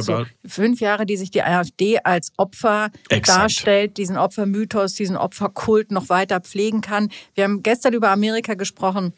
so, 0.00 0.24
fünf 0.46 0.80
Jahre, 0.80 1.06
die 1.06 1.16
sich 1.16 1.30
die 1.30 1.42
AfD 1.42 1.98
als 2.00 2.32
Opfer 2.36 2.90
Exakt. 3.08 3.40
darstellt, 3.40 3.96
diesen 3.96 4.16
Opfermythos, 4.16 4.94
diesen 4.94 5.16
Opferkult 5.16 5.90
noch 5.90 6.08
weiter 6.08 6.40
pflegen 6.40 6.80
kann. 6.80 7.08
Wir 7.34 7.44
haben 7.44 7.62
gestern 7.62 7.94
über 7.94 8.10
Amerika 8.10 8.54
gesprochen 8.54 9.14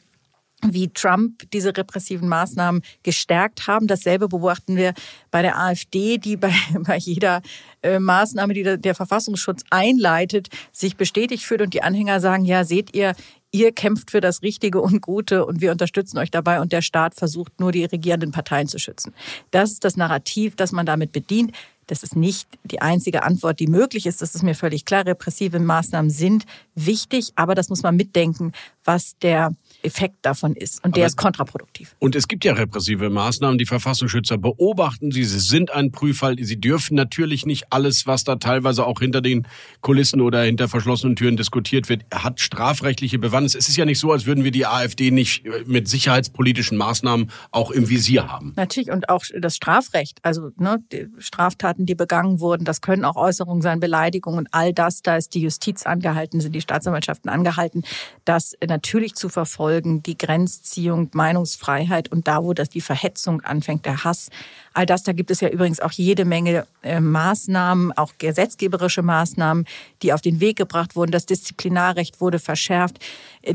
wie 0.63 0.89
Trump 0.89 1.51
diese 1.53 1.77
repressiven 1.77 2.29
Maßnahmen 2.29 2.83
gestärkt 3.03 3.67
haben. 3.67 3.87
Dasselbe 3.87 4.29
beobachten 4.29 4.77
wir 4.77 4.95
bei 5.31 5.43
der 5.43 5.59
AfD, 5.59 6.19
die 6.19 6.37
bei, 6.37 6.53
bei 6.79 6.97
jeder 6.97 7.43
äh, 7.83 7.99
Maßnahme, 7.99 8.55
die 8.55 8.63
der, 8.63 8.77
der 8.79 8.95
Verfassungsschutz 8.95 9.65
einleitet, 9.71 10.49
sich 10.73 10.97
bestätigt 10.97 11.45
fühlt 11.45 11.61
und 11.61 11.75
die 11.75 11.83
Anhänger 11.83 12.21
sagen, 12.21 12.45
ja, 12.45 12.65
seht 12.65 12.95
ihr, 12.97 13.15
ihr 13.53 13.73
kämpft 13.73 14.11
für 14.11 14.21
das 14.21 14.43
Richtige 14.43 14.81
und 14.81 15.03
Gute 15.03 15.45
und 15.45 15.61
wir 15.61 15.73
unterstützen 15.73 16.19
euch 16.19 16.31
dabei 16.31 16.61
und 16.61 16.73
der 16.73 16.83
Staat 16.83 17.15
versucht 17.15 17.61
nur 17.61 17.73
die 17.73 17.85
regierenden 17.85 18.33
Parteien 18.33 18.69
zu 18.69 18.79
schützen. 18.79 19.15
Das 19.51 19.73
ist 19.73 19.85
das 19.85 19.97
Narrativ, 19.97 20.57
das 20.57 20.73
man 20.73 20.87
damit 20.87 21.13
bedient. 21.13 21.53
Das 21.87 22.03
ist 22.03 22.17
nicht 22.17 22.49
die 22.65 22.83
einzige 22.83 23.23
Antwort, 23.23 23.61
die 23.61 23.69
möglich 23.69 24.07
ist. 24.07 24.21
Das 24.21 24.35
ist 24.35 24.43
mir 24.43 24.55
völlig 24.55 24.85
klar. 24.85 25.07
Repressive 25.07 25.61
Maßnahmen 25.61 26.11
sind 26.11 26.45
wichtig, 26.75 27.33
aber 27.37 27.55
das 27.55 27.69
muss 27.69 27.83
man 27.83 27.95
mitdenken, 27.95 28.53
was 28.85 29.17
der 29.23 29.55
Effekt 29.83 30.17
davon 30.23 30.55
ist. 30.55 30.85
Und 30.85 30.97
der 30.97 31.05
Aber 31.05 31.09
ist 31.09 31.17
kontraproduktiv. 31.17 31.95
Und 31.99 32.17
es 32.17 32.29
gibt 32.29 32.45
ja 32.45 32.55
repressive 32.55 33.09
Maßnahmen. 33.11 33.59
Die 33.59 33.67
Verfassungsschützer 33.67 34.39
beobachten 34.39 35.13
sie. 35.13 35.25
Sie 35.25 35.39
sind 35.39 35.71
ein 35.71 35.93
Prüffall. 35.93 36.37
Sie 36.39 36.61
dürfen 36.61 36.95
natürlich 36.95 37.47
nicht 37.47 37.67
alles, 37.71 38.07
was 38.07 38.25
da 38.25 38.37
teilweise 38.37 38.85
auch 38.85 39.01
hinter 39.01 39.21
den 39.21 39.47
Kulissen 39.81 40.21
oder 40.21 40.43
hinter 40.43 40.69
verschlossenen 40.69 41.17
Türen 41.17 41.37
diskutiert 41.37 41.89
wird, 41.89 42.03
hat 42.13 42.41
strafrechtliche 42.41 43.19
Bewandtnis. 43.19 43.55
Es 43.55 43.69
ist 43.69 43.77
ja 43.77 43.85
nicht 43.85 43.99
so, 43.99 44.13
als 44.13 44.27
würden 44.27 44.45
wir 44.45 44.51
die 44.51 44.67
AfD 44.67 45.11
nicht 45.11 45.45
mit 45.67 45.89
sicherheitspolitischen 45.89 46.77
Maßnahmen 46.77 47.31
auch 47.51 47.71
im 47.71 47.89
Visier 47.89 48.29
haben. 48.29 48.53
Natürlich. 48.57 48.91
Und 48.91 49.09
auch 49.09 49.25
das 49.39 49.57
Strafrecht. 49.57 50.19
Also 50.23 50.51
ne, 50.59 50.83
die 50.93 51.07
Straftaten, 51.19 51.87
die 51.87 51.95
begangen 51.95 52.41
wurden, 52.41 52.65
das 52.65 52.81
können 52.81 53.05
auch 53.05 53.17
Äußerungen 53.17 53.63
sein, 53.63 53.81
Beleidigungen 53.81 54.39
und 54.39 54.49
all 54.51 54.73
das. 54.73 55.03
Da 55.03 55.17
ist 55.17 55.35
die 55.35 55.41
Justiz 55.41 55.85
angehalten, 55.85 56.41
sind 56.41 56.55
die 56.55 56.61
Staatsanwaltschaften 56.61 57.31
angehalten, 57.31 57.85
das 58.25 58.55
natürlich 58.67 59.15
zu 59.15 59.29
verfolgen 59.29 59.76
Folgen, 59.77 60.03
die 60.03 60.17
Grenzziehung, 60.17 61.11
Meinungsfreiheit 61.13 62.11
und 62.11 62.27
da, 62.27 62.43
wo 62.43 62.55
das 62.55 62.71
die 62.71 62.81
Verhetzung 62.81 63.43
anfängt, 63.43 63.85
der 63.85 64.05
Hass. 64.05 64.31
All 64.73 64.87
das, 64.87 65.03
da 65.03 65.13
gibt 65.13 65.31
es 65.31 65.41
ja 65.41 65.49
übrigens 65.49 65.81
auch 65.81 65.93
jede 65.93 66.25
Menge 66.25 66.67
äh, 66.83 66.99
Maßnahmen, 66.99 67.93
auch 67.93 68.15
gesetzgeberische 68.17 69.03
Maßnahmen, 69.03 69.67
die 70.03 70.15
auf 70.15 70.23
den 70.23 70.41
Weg 70.41 70.57
gebracht 70.57 70.97
wurden. 70.97 71.11
Das 71.11 71.27
Disziplinarrecht 71.27 72.23
wurde 72.23 72.39
verschärft. 72.39 73.05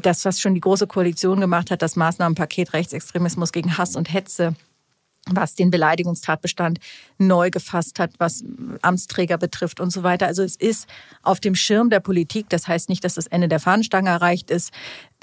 Das, 0.04 0.24
was 0.24 0.40
schon 0.40 0.54
die 0.54 0.62
Große 0.62 0.86
Koalition 0.86 1.40
gemacht 1.40 1.72
hat, 1.72 1.82
das 1.82 1.96
Maßnahmenpaket 1.96 2.74
Rechtsextremismus 2.74 3.51
gegen 3.51 3.80
Hass 3.80 3.96
und 3.96 4.13
Hetze 4.13 4.54
was 5.30 5.56
den 5.56 5.70
Beleidigungstatbestand 5.70 6.80
neu 7.18 7.51
gefasst 7.51 8.00
hat, 8.00 8.12
was 8.18 8.44
Amtsträger 8.82 9.38
betrifft 9.38 9.80
und 9.80 9.92
so 9.92 10.04
weiter. 10.04 10.28
Also 10.28 10.44
es 10.44 10.56
ist 10.56 10.88
auf 11.22 11.40
dem 11.40 11.56
Schirm 11.56 11.90
der 11.90 12.00
Politik. 12.00 12.50
Das 12.50 12.68
heißt 12.68 12.90
nicht, 12.90 13.04
dass 13.04 13.16
das 13.16 13.28
Ende 13.28 13.48
der 13.48 13.60
Fahnenstange 13.60 14.10
erreicht 14.10 14.50
ist. 14.50 14.72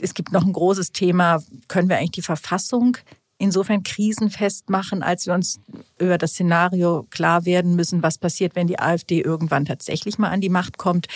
Es 0.00 0.14
gibt 0.14 0.32
noch 0.32 0.44
ein 0.44 0.52
großes 0.52 0.92
Thema. 0.92 1.42
Können 1.66 1.88
wir 1.88 1.98
eigentlich 1.98 2.12
die 2.12 2.22
Verfassung 2.22 2.96
insofern 3.38 3.84
krisenfest 3.84 4.68
machen, 4.68 5.02
als 5.02 5.26
wir 5.26 5.34
uns 5.34 5.60
über 5.98 6.18
das 6.18 6.32
Szenario 6.32 7.06
klar 7.10 7.44
werden 7.44 7.76
müssen, 7.76 8.02
was 8.02 8.18
passiert, 8.18 8.56
wenn 8.56 8.66
die 8.66 8.80
AfD 8.80 9.20
irgendwann 9.20 9.64
tatsächlich 9.64 10.18
mal 10.18 10.30
an 10.30 10.40
die 10.40 10.48
Macht 10.48 10.76
kommt 10.76 11.06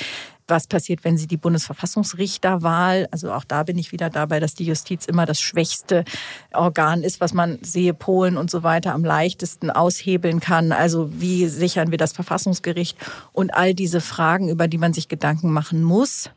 was 0.49 0.66
passiert, 0.66 1.04
wenn 1.04 1.16
sie 1.16 1.26
die 1.26 1.37
Bundesverfassungsrichterwahl, 1.37 3.08
also 3.11 3.32
auch 3.32 3.44
da 3.44 3.62
bin 3.62 3.78
ich 3.78 3.92
wieder 3.92 4.11
dabei, 4.11 4.40
dass 4.40 4.54
die 4.54 4.64
Justiz 4.64 5.06
immer 5.06 5.26
das 5.26 5.40
schwächste 5.40 6.04
Organ 6.52 7.02
ist, 7.02 7.20
was 7.20 7.32
man 7.32 7.58
sehe, 7.62 7.94
Polen 7.94 8.37
und 8.37 8.50
so 8.50 8.62
weiter 8.62 8.92
am 8.92 9.04
leichtesten 9.04 9.70
aushebeln 9.70 10.40
kann. 10.40 10.72
Also 10.72 11.11
wie 11.20 11.46
sichern 11.49 11.90
wir 11.90 11.99
das 11.99 12.12
Verfassungsgericht 12.12 12.96
und 13.32 13.54
all 13.54 13.75
diese 13.75 14.00
Fragen, 14.00 14.49
über 14.49 14.68
die 14.68 14.78
man 14.78 14.92
sich 14.92 15.08
Gedanken 15.08 15.50
machen 15.52 15.82
muss. 15.82 16.30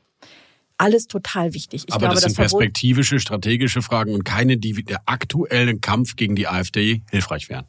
Alles 0.78 1.08
total 1.08 1.54
wichtig. 1.54 1.86
Ich 1.88 1.94
Aber 1.94 2.00
glaube, 2.00 2.16
das 2.16 2.24
sind 2.24 2.38
das 2.38 2.52
perspektivische, 2.52 3.20
strategische 3.20 3.82
Fragen 3.82 4.14
und 4.14 4.26
keine, 4.26 4.58
die 4.58 4.84
der 4.84 5.02
aktuellen 5.06 5.80
Kampf 5.80 6.18
gegen 6.18 6.36
die 6.36 6.48
AfD 6.48 7.02
hilfreich 7.12 7.48
wären. 7.48 7.66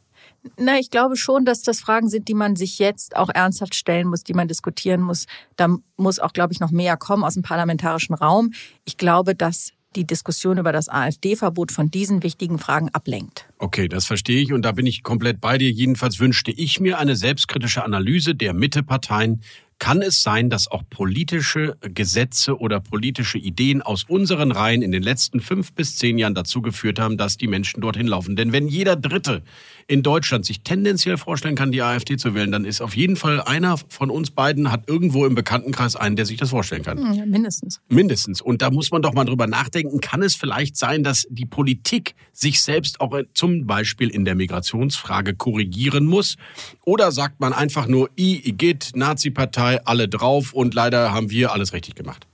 Na, 0.57 0.79
ich 0.79 0.89
glaube 0.89 1.17
schon, 1.17 1.45
dass 1.45 1.61
das 1.61 1.79
Fragen 1.79 2.09
sind, 2.09 2.27
die 2.27 2.33
man 2.33 2.55
sich 2.55 2.79
jetzt 2.79 3.15
auch 3.15 3.29
ernsthaft 3.29 3.75
stellen 3.75 4.07
muss, 4.07 4.23
die 4.23 4.33
man 4.33 4.47
diskutieren 4.47 5.01
muss. 5.01 5.25
Da 5.55 5.75
muss 5.97 6.19
auch, 6.19 6.33
glaube 6.33 6.53
ich, 6.53 6.59
noch 6.59 6.71
mehr 6.71 6.97
kommen 6.97 7.23
aus 7.23 7.35
dem 7.35 7.43
parlamentarischen 7.43 8.15
Raum. 8.15 8.53
Ich 8.85 8.97
glaube, 8.97 9.35
dass 9.35 9.73
die 9.95 10.05
Diskussion 10.05 10.57
über 10.57 10.71
das 10.71 10.89
AfD-Verbot 10.89 11.71
von 11.71 11.89
diesen 11.89 12.21
wichtigen 12.21 12.59
Fragen 12.59 12.89
ablenkt. 12.89 13.47
Okay, 13.57 13.87
das 13.87 14.05
verstehe 14.05 14.41
ich 14.41 14.53
und 14.53 14.61
da 14.63 14.71
bin 14.71 14.85
ich 14.85 15.01
komplett 15.01 15.41
bei 15.41 15.57
dir. 15.57 15.71
Jedenfalls 15.71 16.19
wünschte 16.19 16.51
ich 16.51 16.79
mir 16.79 16.99
eine 16.99 17.15
selbstkritische 17.15 17.83
Analyse 17.83 18.35
der 18.35 18.53
Mitteparteien, 18.53 19.41
kann 19.79 20.01
es 20.01 20.23
sein, 20.23 20.49
dass 20.49 20.69
auch 20.69 20.83
politische 20.89 21.77
Gesetze 21.81 22.57
oder 22.57 22.79
politische 22.79 23.37
Ideen 23.37 23.81
aus 23.81 24.05
unseren 24.07 24.51
Reihen 24.51 24.81
in 24.81 24.91
den 24.91 25.03
letzten 25.03 25.39
fünf 25.39 25.73
bis 25.73 25.97
zehn 25.97 26.17
Jahren 26.17 26.33
dazu 26.33 26.61
geführt 26.61 26.99
haben, 26.99 27.17
dass 27.17 27.37
die 27.37 27.47
Menschen 27.47 27.81
dorthin 27.81 28.07
laufen? 28.07 28.35
Denn 28.35 28.51
wenn 28.51 28.67
jeder 28.67 28.95
Dritte 28.95 29.43
in 29.87 30.03
Deutschland 30.03 30.45
sich 30.45 30.61
tendenziell 30.61 31.17
vorstellen 31.17 31.55
kann, 31.55 31.71
die 31.71 31.81
AfD 31.81 32.17
zu 32.17 32.35
wählen, 32.35 32.51
dann 32.51 32.65
ist 32.65 32.81
auf 32.81 32.95
jeden 32.95 33.15
Fall 33.15 33.41
einer 33.41 33.77
von 33.89 34.09
uns 34.09 34.31
beiden 34.31 34.71
hat 34.71 34.89
irgendwo 34.89 35.25
im 35.25 35.33
Bekanntenkreis 35.33 35.95
einen, 35.95 36.17
der 36.17 36.25
sich 36.25 36.37
das 36.37 36.49
vorstellen 36.49 36.83
kann. 36.83 37.13
Ja, 37.13 37.25
mindestens. 37.25 37.79
Mindestens. 37.87 38.41
Und 38.41 38.61
da 38.61 38.69
muss 38.69 38.91
man 38.91 39.01
doch 39.01 39.13
mal 39.13 39.23
drüber 39.23 39.47
nachdenken, 39.47 40.01
kann 40.01 40.21
es 40.21 40.35
vielleicht 40.35 40.75
sein, 40.75 41.03
dass 41.03 41.25
die 41.29 41.45
Politik 41.45 42.15
sich 42.33 42.61
selbst 42.61 42.99
auch 42.99 43.17
zum 43.33 43.65
Beispiel 43.65 44.09
in 44.09 44.25
der 44.25 44.35
Migrationsfrage 44.35 45.35
korrigieren 45.35 46.05
muss? 46.05 46.35
Oder 46.83 47.11
sagt 47.11 47.39
man 47.39 47.53
einfach 47.53 47.87
nur, 47.87 48.09
I, 48.19 48.41
Igitt, 48.43 48.91
Nazi-Partei, 48.95 49.85
alle 49.85 50.09
drauf 50.09 50.53
und 50.53 50.73
leider 50.73 51.13
haben 51.13 51.29
wir 51.29 51.53
alles 51.53 51.71
richtig 51.71 51.95
gemacht? 51.95 52.27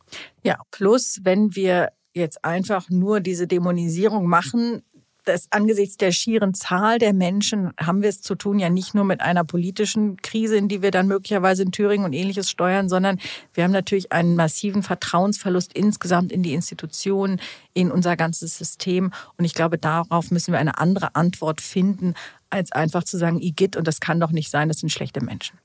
Ja, 0.43 0.57
plus 0.71 1.19
wenn 1.23 1.55
wir 1.55 1.89
jetzt 2.13 2.43
einfach 2.43 2.89
nur 2.89 3.19
diese 3.19 3.47
Dämonisierung 3.47 4.27
machen, 4.27 4.81
das, 5.25 5.47
angesichts 5.51 5.97
der 5.97 6.11
schieren 6.11 6.53
Zahl 6.53 6.99
der 6.99 7.13
Menschen 7.13 7.71
haben 7.79 8.01
wir 8.01 8.09
es 8.09 8.21
zu 8.21 8.35
tun 8.35 8.59
ja 8.59 8.69
nicht 8.69 8.93
nur 8.93 9.03
mit 9.03 9.21
einer 9.21 9.43
politischen 9.43 10.17
Krise, 10.17 10.57
in 10.57 10.67
die 10.67 10.81
wir 10.81 10.91
dann 10.91 11.07
möglicherweise 11.07 11.63
in 11.63 11.71
Thüringen 11.71 12.05
und 12.05 12.13
ähnliches 12.13 12.49
steuern, 12.49 12.89
sondern 12.89 13.19
wir 13.53 13.63
haben 13.63 13.71
natürlich 13.71 14.11
einen 14.11 14.35
massiven 14.35 14.83
Vertrauensverlust 14.83 15.73
insgesamt 15.73 16.31
in 16.31 16.43
die 16.43 16.53
Institutionen, 16.53 17.39
in 17.73 17.91
unser 17.91 18.17
ganzes 18.17 18.57
System. 18.57 19.11
Und 19.37 19.45
ich 19.45 19.53
glaube, 19.53 19.77
darauf 19.77 20.31
müssen 20.31 20.51
wir 20.51 20.59
eine 20.59 20.77
andere 20.77 21.15
Antwort 21.15 21.61
finden, 21.61 22.13
als 22.49 22.71
einfach 22.71 23.03
zu 23.03 23.17
sagen, 23.17 23.41
Igitt, 23.41 23.75
und 23.75 23.87
das 23.87 23.99
kann 23.99 24.19
doch 24.19 24.31
nicht 24.31 24.49
sein, 24.49 24.67
das 24.67 24.79
sind 24.79 24.89
schlechte 24.89 25.23
Menschen. 25.23 25.57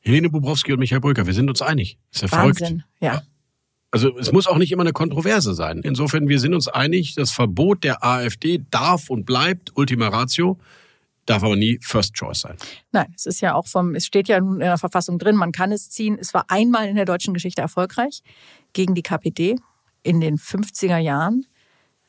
Helene 0.00 0.30
Bubrowski 0.30 0.72
und 0.72 0.78
Michael 0.78 1.00
Brücker, 1.00 1.26
wir 1.26 1.34
sind 1.34 1.50
uns 1.50 1.60
einig. 1.60 1.98
ist 2.12 2.22
ja 2.22 2.32
Wahnsinn, 2.32 2.84
verrückt. 3.00 3.16
ja. 3.16 3.22
Also 3.90 4.16
es 4.18 4.32
muss 4.32 4.46
auch 4.46 4.58
nicht 4.58 4.70
immer 4.70 4.82
eine 4.82 4.92
Kontroverse 4.92 5.54
sein. 5.54 5.80
Insofern, 5.82 6.28
wir 6.28 6.40
sind 6.40 6.54
uns 6.54 6.68
einig, 6.68 7.14
das 7.14 7.30
Verbot 7.30 7.84
der 7.84 8.04
AfD 8.04 8.62
darf 8.70 9.08
und 9.08 9.24
bleibt 9.24 9.72
Ultima 9.76 10.08
Ratio, 10.08 10.58
darf 11.24 11.42
aber 11.42 11.56
nie 11.56 11.78
First 11.82 12.14
Choice 12.14 12.40
sein. 12.40 12.56
Nein, 12.92 13.12
es 13.16 13.24
ist 13.24 13.40
ja 13.40 13.54
auch 13.54 13.66
vom, 13.66 13.94
es 13.94 14.04
steht 14.04 14.28
ja 14.28 14.38
in 14.38 14.58
der 14.58 14.76
Verfassung 14.76 15.18
drin, 15.18 15.36
man 15.36 15.52
kann 15.52 15.72
es 15.72 15.88
ziehen. 15.88 16.18
Es 16.20 16.34
war 16.34 16.44
einmal 16.48 16.88
in 16.88 16.96
der 16.96 17.06
deutschen 17.06 17.32
Geschichte 17.32 17.62
erfolgreich 17.62 18.22
gegen 18.74 18.94
die 18.94 19.02
KPD 19.02 19.56
in 20.02 20.20
den 20.20 20.36
50er 20.36 20.98
Jahren. 20.98 21.46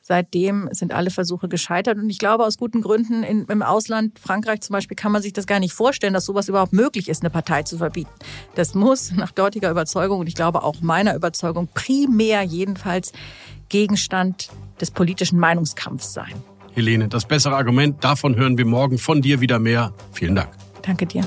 Seitdem 0.10 0.70
sind 0.72 0.92
alle 0.92 1.12
Versuche 1.12 1.48
gescheitert. 1.48 2.00
Und 2.00 2.10
ich 2.10 2.18
glaube, 2.18 2.44
aus 2.44 2.58
guten 2.58 2.82
Gründen 2.82 3.22
in, 3.22 3.46
im 3.46 3.62
Ausland, 3.62 4.18
Frankreich 4.18 4.62
zum 4.62 4.74
Beispiel, 4.74 4.96
kann 4.96 5.12
man 5.12 5.22
sich 5.22 5.34
das 5.34 5.46
gar 5.46 5.60
nicht 5.60 5.74
vorstellen, 5.74 6.16
dass 6.16 6.26
sowas 6.26 6.50
überhaupt 6.50 6.74
möglich 6.74 7.10
ist, 7.10 7.22
eine 7.22 7.30
Partei 7.30 7.62
zu 7.62 7.78
verbieten. 7.78 8.10
Das 8.56 8.74
muss 8.74 9.12
nach 9.12 9.32
dortiger 9.32 9.70
Überzeugung 9.70 10.20
und 10.20 10.26
ich 10.26 10.34
glaube 10.34 10.64
auch 10.64 10.82
meiner 10.82 11.14
Überzeugung 11.14 11.70
primär 11.76 12.42
jedenfalls 12.42 13.14
Gegenstand 13.70 14.50
des 14.82 14.90
politischen 14.90 15.38
Meinungskampfs 15.38 16.12
sein. 16.12 16.34
Helene, 16.74 17.08
das 17.08 17.26
bessere 17.26 17.56
Argument, 17.56 18.04
davon 18.04 18.36
hören 18.36 18.58
wir 18.58 18.66
morgen 18.66 18.98
von 18.98 19.22
dir 19.22 19.42
wieder 19.42 19.60
mehr. 19.60 19.94
Vielen 20.12 20.34
Dank. 20.34 20.50
Danke 20.82 21.06
dir. 21.06 21.24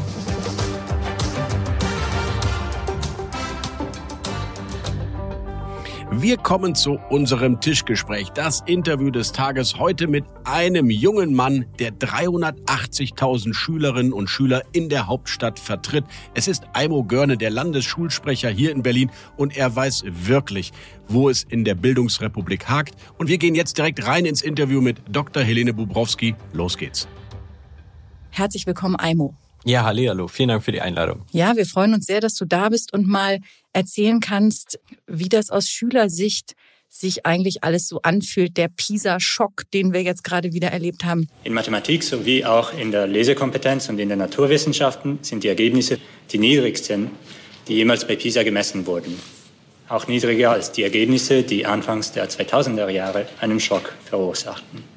Wir 6.22 6.36
kommen 6.36 6.76
zu 6.76 7.00
unserem 7.10 7.60
Tischgespräch. 7.60 8.28
Das 8.30 8.62
Interview 8.66 9.10
des 9.10 9.32
Tages 9.32 9.80
heute 9.80 10.06
mit 10.06 10.24
einem 10.44 10.88
jungen 10.88 11.34
Mann, 11.34 11.66
der 11.80 11.90
380.000 11.90 13.52
Schülerinnen 13.52 14.12
und 14.12 14.28
Schüler 14.28 14.62
in 14.70 14.88
der 14.88 15.08
Hauptstadt 15.08 15.58
vertritt. 15.58 16.04
Es 16.34 16.46
ist 16.46 16.62
Aimo 16.74 17.02
Görne, 17.02 17.36
der 17.36 17.50
Landesschulsprecher 17.50 18.50
hier 18.50 18.70
in 18.70 18.84
Berlin 18.84 19.10
und 19.36 19.56
er 19.56 19.74
weiß 19.74 20.04
wirklich, 20.06 20.70
wo 21.08 21.28
es 21.28 21.42
in 21.42 21.64
der 21.64 21.74
Bildungsrepublik 21.74 22.68
hakt. 22.68 22.94
Und 23.18 23.26
wir 23.26 23.38
gehen 23.38 23.56
jetzt 23.56 23.76
direkt 23.76 24.06
rein 24.06 24.24
ins 24.24 24.42
Interview 24.42 24.80
mit 24.80 25.02
Dr. 25.10 25.42
Helene 25.42 25.74
Bubrowski. 25.74 26.36
Los 26.52 26.78
geht's. 26.78 27.08
Herzlich 28.30 28.64
willkommen, 28.68 28.94
Aimo. 28.94 29.34
Ja, 29.64 29.85
hallo, 29.85 30.26
vielen 30.26 30.49
Dank 30.49 30.64
für 30.64 30.73
die 30.73 30.81
Einladung. 30.81 31.23
Ja, 31.31 31.57
wir 31.57 31.66
freuen 31.66 31.95
uns 31.95 32.07
sehr, 32.07 32.21
dass 32.21 32.35
du 32.35 32.45
da 32.45 32.69
bist 32.69 32.92
und 32.92 33.07
mal 33.07 33.38
erzählen 33.73 34.19
kannst, 34.19 34.81
wie 35.07 35.28
das 35.28 35.50
aus 35.50 35.69
Schülersicht 35.69 36.54
sich 36.88 37.25
eigentlich 37.25 37.64
alles 37.64 37.88
so 37.88 38.02
anfühlt, 38.02 38.57
der 38.57 38.69
PISA-Schock, 38.69 39.62
den 39.73 39.92
wir 39.95 40.02
jetzt 40.02 40.25
gerade 40.25 40.52
wieder 40.52 40.69
erlebt 40.69 41.04
haben. 41.04 41.28
In 41.45 41.54
Mathematik 41.54 42.02
sowie 42.02 42.45
auch 42.45 42.76
in 42.76 42.90
der 42.90 43.07
Lesekompetenz 43.07 43.88
und 43.88 43.99
in 43.99 44.11
den 44.11 44.19
Naturwissenschaften 44.19 45.21
sind 45.23 45.42
die 45.45 45.49
Ergebnisse 45.49 45.99
die 46.33 46.38
niedrigsten, 46.38 47.11
die 47.69 47.75
jemals 47.75 48.07
bei 48.07 48.16
PISA 48.16 48.42
gemessen 48.42 48.87
wurden. 48.87 49.19
Auch 49.88 50.07
niedriger 50.07 50.50
als 50.50 50.73
die 50.73 50.83
Ergebnisse, 50.83 51.45
die 51.45 51.66
anfangs 51.66 52.12
der 52.12 52.28
2000er 52.28 52.88
Jahre 52.88 53.26
einen 53.40 53.61
Schock 53.61 53.95
verursachten. 54.04 54.91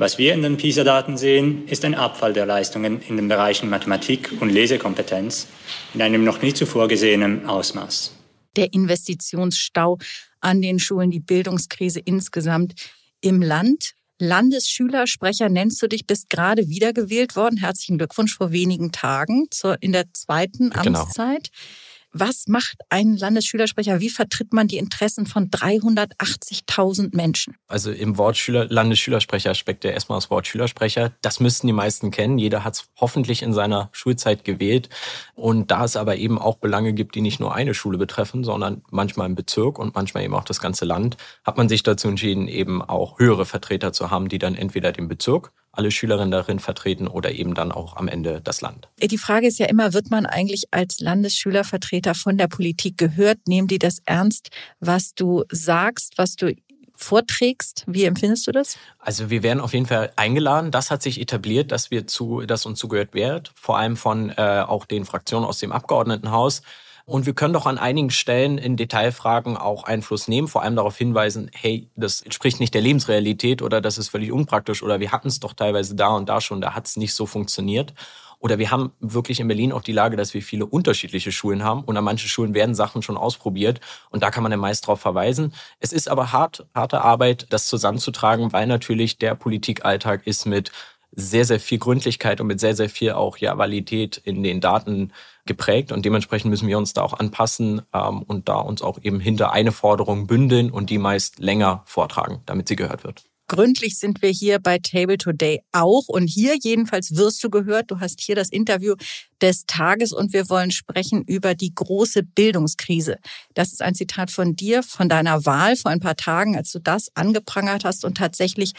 Was 0.00 0.16
wir 0.16 0.32
in 0.32 0.40
den 0.40 0.56
PISA-Daten 0.56 1.18
sehen, 1.18 1.68
ist 1.68 1.84
ein 1.84 1.94
Abfall 1.94 2.32
der 2.32 2.46
Leistungen 2.46 3.02
in 3.02 3.18
den 3.18 3.28
Bereichen 3.28 3.68
Mathematik 3.68 4.32
und 4.40 4.48
Lesekompetenz 4.48 5.46
in 5.92 6.00
einem 6.00 6.24
noch 6.24 6.40
nie 6.40 6.54
zuvor 6.54 6.88
gesehenen 6.88 7.44
Ausmaß. 7.44 8.10
Der 8.56 8.72
Investitionsstau 8.72 9.98
an 10.40 10.62
den 10.62 10.78
Schulen, 10.78 11.10
die 11.10 11.20
Bildungskrise 11.20 12.00
insgesamt 12.00 12.72
im 13.20 13.42
Land. 13.42 13.92
Landesschülersprecher 14.18 15.50
nennst 15.50 15.82
du 15.82 15.86
dich, 15.86 16.06
bist 16.06 16.30
gerade 16.30 16.70
wiedergewählt 16.70 17.36
worden. 17.36 17.58
Herzlichen 17.58 17.98
Glückwunsch 17.98 18.34
vor 18.34 18.52
wenigen 18.52 18.92
Tagen 18.92 19.48
zur, 19.50 19.82
in 19.82 19.92
der 19.92 20.06
zweiten 20.14 20.70
genau. 20.70 21.00
Amtszeit. 21.00 21.50
Genau. 21.50 21.89
Was 22.12 22.48
macht 22.48 22.78
ein 22.88 23.16
Landesschülersprecher? 23.16 24.00
Wie 24.00 24.10
vertritt 24.10 24.52
man 24.52 24.66
die 24.66 24.78
Interessen 24.78 25.26
von 25.26 25.48
380.000 25.48 27.14
Menschen? 27.14 27.54
Also 27.68 27.92
im 27.92 28.18
Wort 28.18 28.36
Schüler, 28.36 28.66
Landesschülersprecher 28.68 29.54
steckt 29.54 29.84
ja 29.84 29.92
erstmal 29.92 30.18
das 30.18 30.28
Wort 30.28 30.48
Schülersprecher. 30.48 31.12
Das 31.22 31.38
müssten 31.38 31.68
die 31.68 31.72
meisten 31.72 32.10
kennen. 32.10 32.38
Jeder 32.38 32.64
hat 32.64 32.74
es 32.74 32.88
hoffentlich 33.00 33.42
in 33.42 33.52
seiner 33.52 33.90
Schulzeit 33.92 34.44
gewählt. 34.44 34.88
Und 35.36 35.70
da 35.70 35.84
es 35.84 35.96
aber 35.96 36.16
eben 36.16 36.38
auch 36.38 36.56
Belange 36.56 36.94
gibt, 36.94 37.14
die 37.14 37.20
nicht 37.20 37.38
nur 37.38 37.54
eine 37.54 37.74
Schule 37.74 37.96
betreffen, 37.96 38.42
sondern 38.42 38.82
manchmal 38.90 39.28
im 39.28 39.36
Bezirk 39.36 39.78
und 39.78 39.94
manchmal 39.94 40.24
eben 40.24 40.34
auch 40.34 40.44
das 40.44 40.60
ganze 40.60 40.84
Land, 40.84 41.16
hat 41.44 41.58
man 41.58 41.68
sich 41.68 41.84
dazu 41.84 42.08
entschieden, 42.08 42.48
eben 42.48 42.82
auch 42.82 43.20
höhere 43.20 43.46
Vertreter 43.46 43.92
zu 43.92 44.10
haben, 44.10 44.28
die 44.28 44.38
dann 44.38 44.56
entweder 44.56 44.90
den 44.90 45.06
Bezirk 45.06 45.52
alle 45.72 45.90
Schülerinnen 45.90 46.30
darin 46.30 46.58
vertreten 46.58 47.06
oder 47.06 47.32
eben 47.32 47.54
dann 47.54 47.72
auch 47.72 47.96
am 47.96 48.08
Ende 48.08 48.40
das 48.40 48.60
Land. 48.60 48.88
Die 49.00 49.18
Frage 49.18 49.46
ist 49.46 49.58
ja 49.58 49.66
immer, 49.66 49.92
wird 49.92 50.10
man 50.10 50.26
eigentlich 50.26 50.64
als 50.70 51.00
Landesschülervertreter 51.00 52.14
von 52.14 52.36
der 52.36 52.48
Politik 52.48 52.98
gehört? 52.98 53.38
Nehmen 53.46 53.68
die 53.68 53.78
das 53.78 53.98
ernst, 54.04 54.50
was 54.80 55.14
du 55.14 55.44
sagst, 55.50 56.14
was 56.16 56.36
du 56.36 56.54
vorträgst. 56.96 57.84
Wie 57.86 58.04
empfindest 58.04 58.46
du 58.46 58.52
das? 58.52 58.76
Also 58.98 59.30
wir 59.30 59.42
werden 59.42 59.60
auf 59.60 59.72
jeden 59.72 59.86
Fall 59.86 60.12
eingeladen. 60.16 60.70
Das 60.70 60.90
hat 60.90 61.02
sich 61.02 61.20
etabliert, 61.20 61.72
dass 61.72 61.90
wir 61.90 62.06
zu, 62.06 62.42
dass 62.42 62.66
uns 62.66 62.78
zugehört 62.78 63.14
wird, 63.14 63.52
vor 63.54 63.78
allem 63.78 63.96
von 63.96 64.30
äh, 64.30 64.64
auch 64.66 64.84
den 64.84 65.04
Fraktionen 65.04 65.46
aus 65.46 65.58
dem 65.58 65.72
Abgeordnetenhaus. 65.72 66.62
Und 67.04 67.26
wir 67.26 67.34
können 67.34 67.52
doch 67.52 67.66
an 67.66 67.78
einigen 67.78 68.10
Stellen 68.10 68.58
in 68.58 68.76
Detailfragen 68.76 69.56
auch 69.56 69.84
Einfluss 69.84 70.28
nehmen, 70.28 70.48
vor 70.48 70.62
allem 70.62 70.76
darauf 70.76 70.96
hinweisen, 70.96 71.50
hey, 71.54 71.88
das 71.96 72.20
entspricht 72.20 72.60
nicht 72.60 72.74
der 72.74 72.82
Lebensrealität 72.82 73.62
oder 73.62 73.80
das 73.80 73.98
ist 73.98 74.08
völlig 74.08 74.32
unpraktisch 74.32 74.82
oder 74.82 75.00
wir 75.00 75.12
hatten 75.12 75.28
es 75.28 75.40
doch 75.40 75.52
teilweise 75.52 75.94
da 75.94 76.08
und 76.08 76.28
da 76.28 76.40
schon, 76.40 76.60
da 76.60 76.74
hat 76.74 76.86
es 76.86 76.96
nicht 76.96 77.14
so 77.14 77.26
funktioniert. 77.26 77.94
Oder 78.42 78.58
wir 78.58 78.70
haben 78.70 78.92
wirklich 79.00 79.38
in 79.38 79.48
Berlin 79.48 79.70
auch 79.70 79.82
die 79.82 79.92
Lage, 79.92 80.16
dass 80.16 80.32
wir 80.32 80.40
viele 80.40 80.64
unterschiedliche 80.64 81.30
Schulen 81.30 81.62
haben 81.62 81.84
und 81.84 81.96
an 81.98 82.04
manchen 82.04 82.28
Schulen 82.28 82.54
werden 82.54 82.74
Sachen 82.74 83.02
schon 83.02 83.18
ausprobiert 83.18 83.80
und 84.08 84.22
da 84.22 84.30
kann 84.30 84.42
man 84.42 84.50
ja 84.50 84.56
meist 84.56 84.84
darauf 84.84 84.98
verweisen. 84.98 85.52
Es 85.78 85.92
ist 85.92 86.08
aber 86.08 86.32
hart, 86.32 86.66
harte 86.74 87.02
Arbeit, 87.02 87.46
das 87.50 87.66
zusammenzutragen, 87.66 88.50
weil 88.54 88.66
natürlich 88.66 89.18
der 89.18 89.34
Politikalltag 89.34 90.26
ist 90.26 90.46
mit 90.46 90.72
sehr, 91.12 91.44
sehr 91.44 91.60
viel 91.60 91.78
Gründlichkeit 91.78 92.40
und 92.40 92.46
mit 92.46 92.60
sehr, 92.60 92.76
sehr 92.76 92.88
viel 92.88 93.12
auch 93.12 93.36
ja, 93.38 93.58
Validität 93.58 94.18
in 94.18 94.42
den 94.42 94.60
Daten 94.60 95.12
geprägt 95.46 95.92
und 95.92 96.04
dementsprechend 96.04 96.50
müssen 96.50 96.68
wir 96.68 96.78
uns 96.78 96.92
da 96.92 97.02
auch 97.02 97.14
anpassen 97.18 97.82
ähm, 97.92 98.22
und 98.22 98.48
da 98.48 98.56
uns 98.56 98.82
auch 98.82 98.98
eben 99.02 99.20
hinter 99.20 99.52
eine 99.52 99.72
Forderung 99.72 100.26
bündeln 100.26 100.70
und 100.70 100.90
die 100.90 100.98
meist 100.98 101.38
länger 101.38 101.82
vortragen, 101.86 102.42
damit 102.46 102.68
sie 102.68 102.76
gehört 102.76 103.04
wird. 103.04 103.29
Gründlich 103.50 103.98
sind 103.98 104.22
wir 104.22 104.30
hier 104.30 104.60
bei 104.60 104.78
Table 104.78 105.18
Today 105.18 105.60
auch. 105.72 106.06
Und 106.06 106.28
hier 106.28 106.54
jedenfalls 106.62 107.16
wirst 107.16 107.42
du 107.42 107.50
gehört. 107.50 107.90
Du 107.90 107.98
hast 107.98 108.20
hier 108.20 108.36
das 108.36 108.48
Interview 108.48 108.94
des 109.40 109.66
Tages 109.66 110.12
und 110.12 110.32
wir 110.32 110.48
wollen 110.48 110.70
sprechen 110.70 111.24
über 111.24 111.56
die 111.56 111.74
große 111.74 112.22
Bildungskrise. 112.22 113.16
Das 113.54 113.72
ist 113.72 113.82
ein 113.82 113.96
Zitat 113.96 114.30
von 114.30 114.54
dir, 114.54 114.84
von 114.84 115.08
deiner 115.08 115.46
Wahl 115.46 115.74
vor 115.74 115.90
ein 115.90 115.98
paar 115.98 116.14
Tagen, 116.14 116.56
als 116.56 116.70
du 116.70 116.78
das 116.78 117.08
angeprangert 117.16 117.84
hast 117.84 118.04
und 118.04 118.18
tatsächlich 118.18 118.70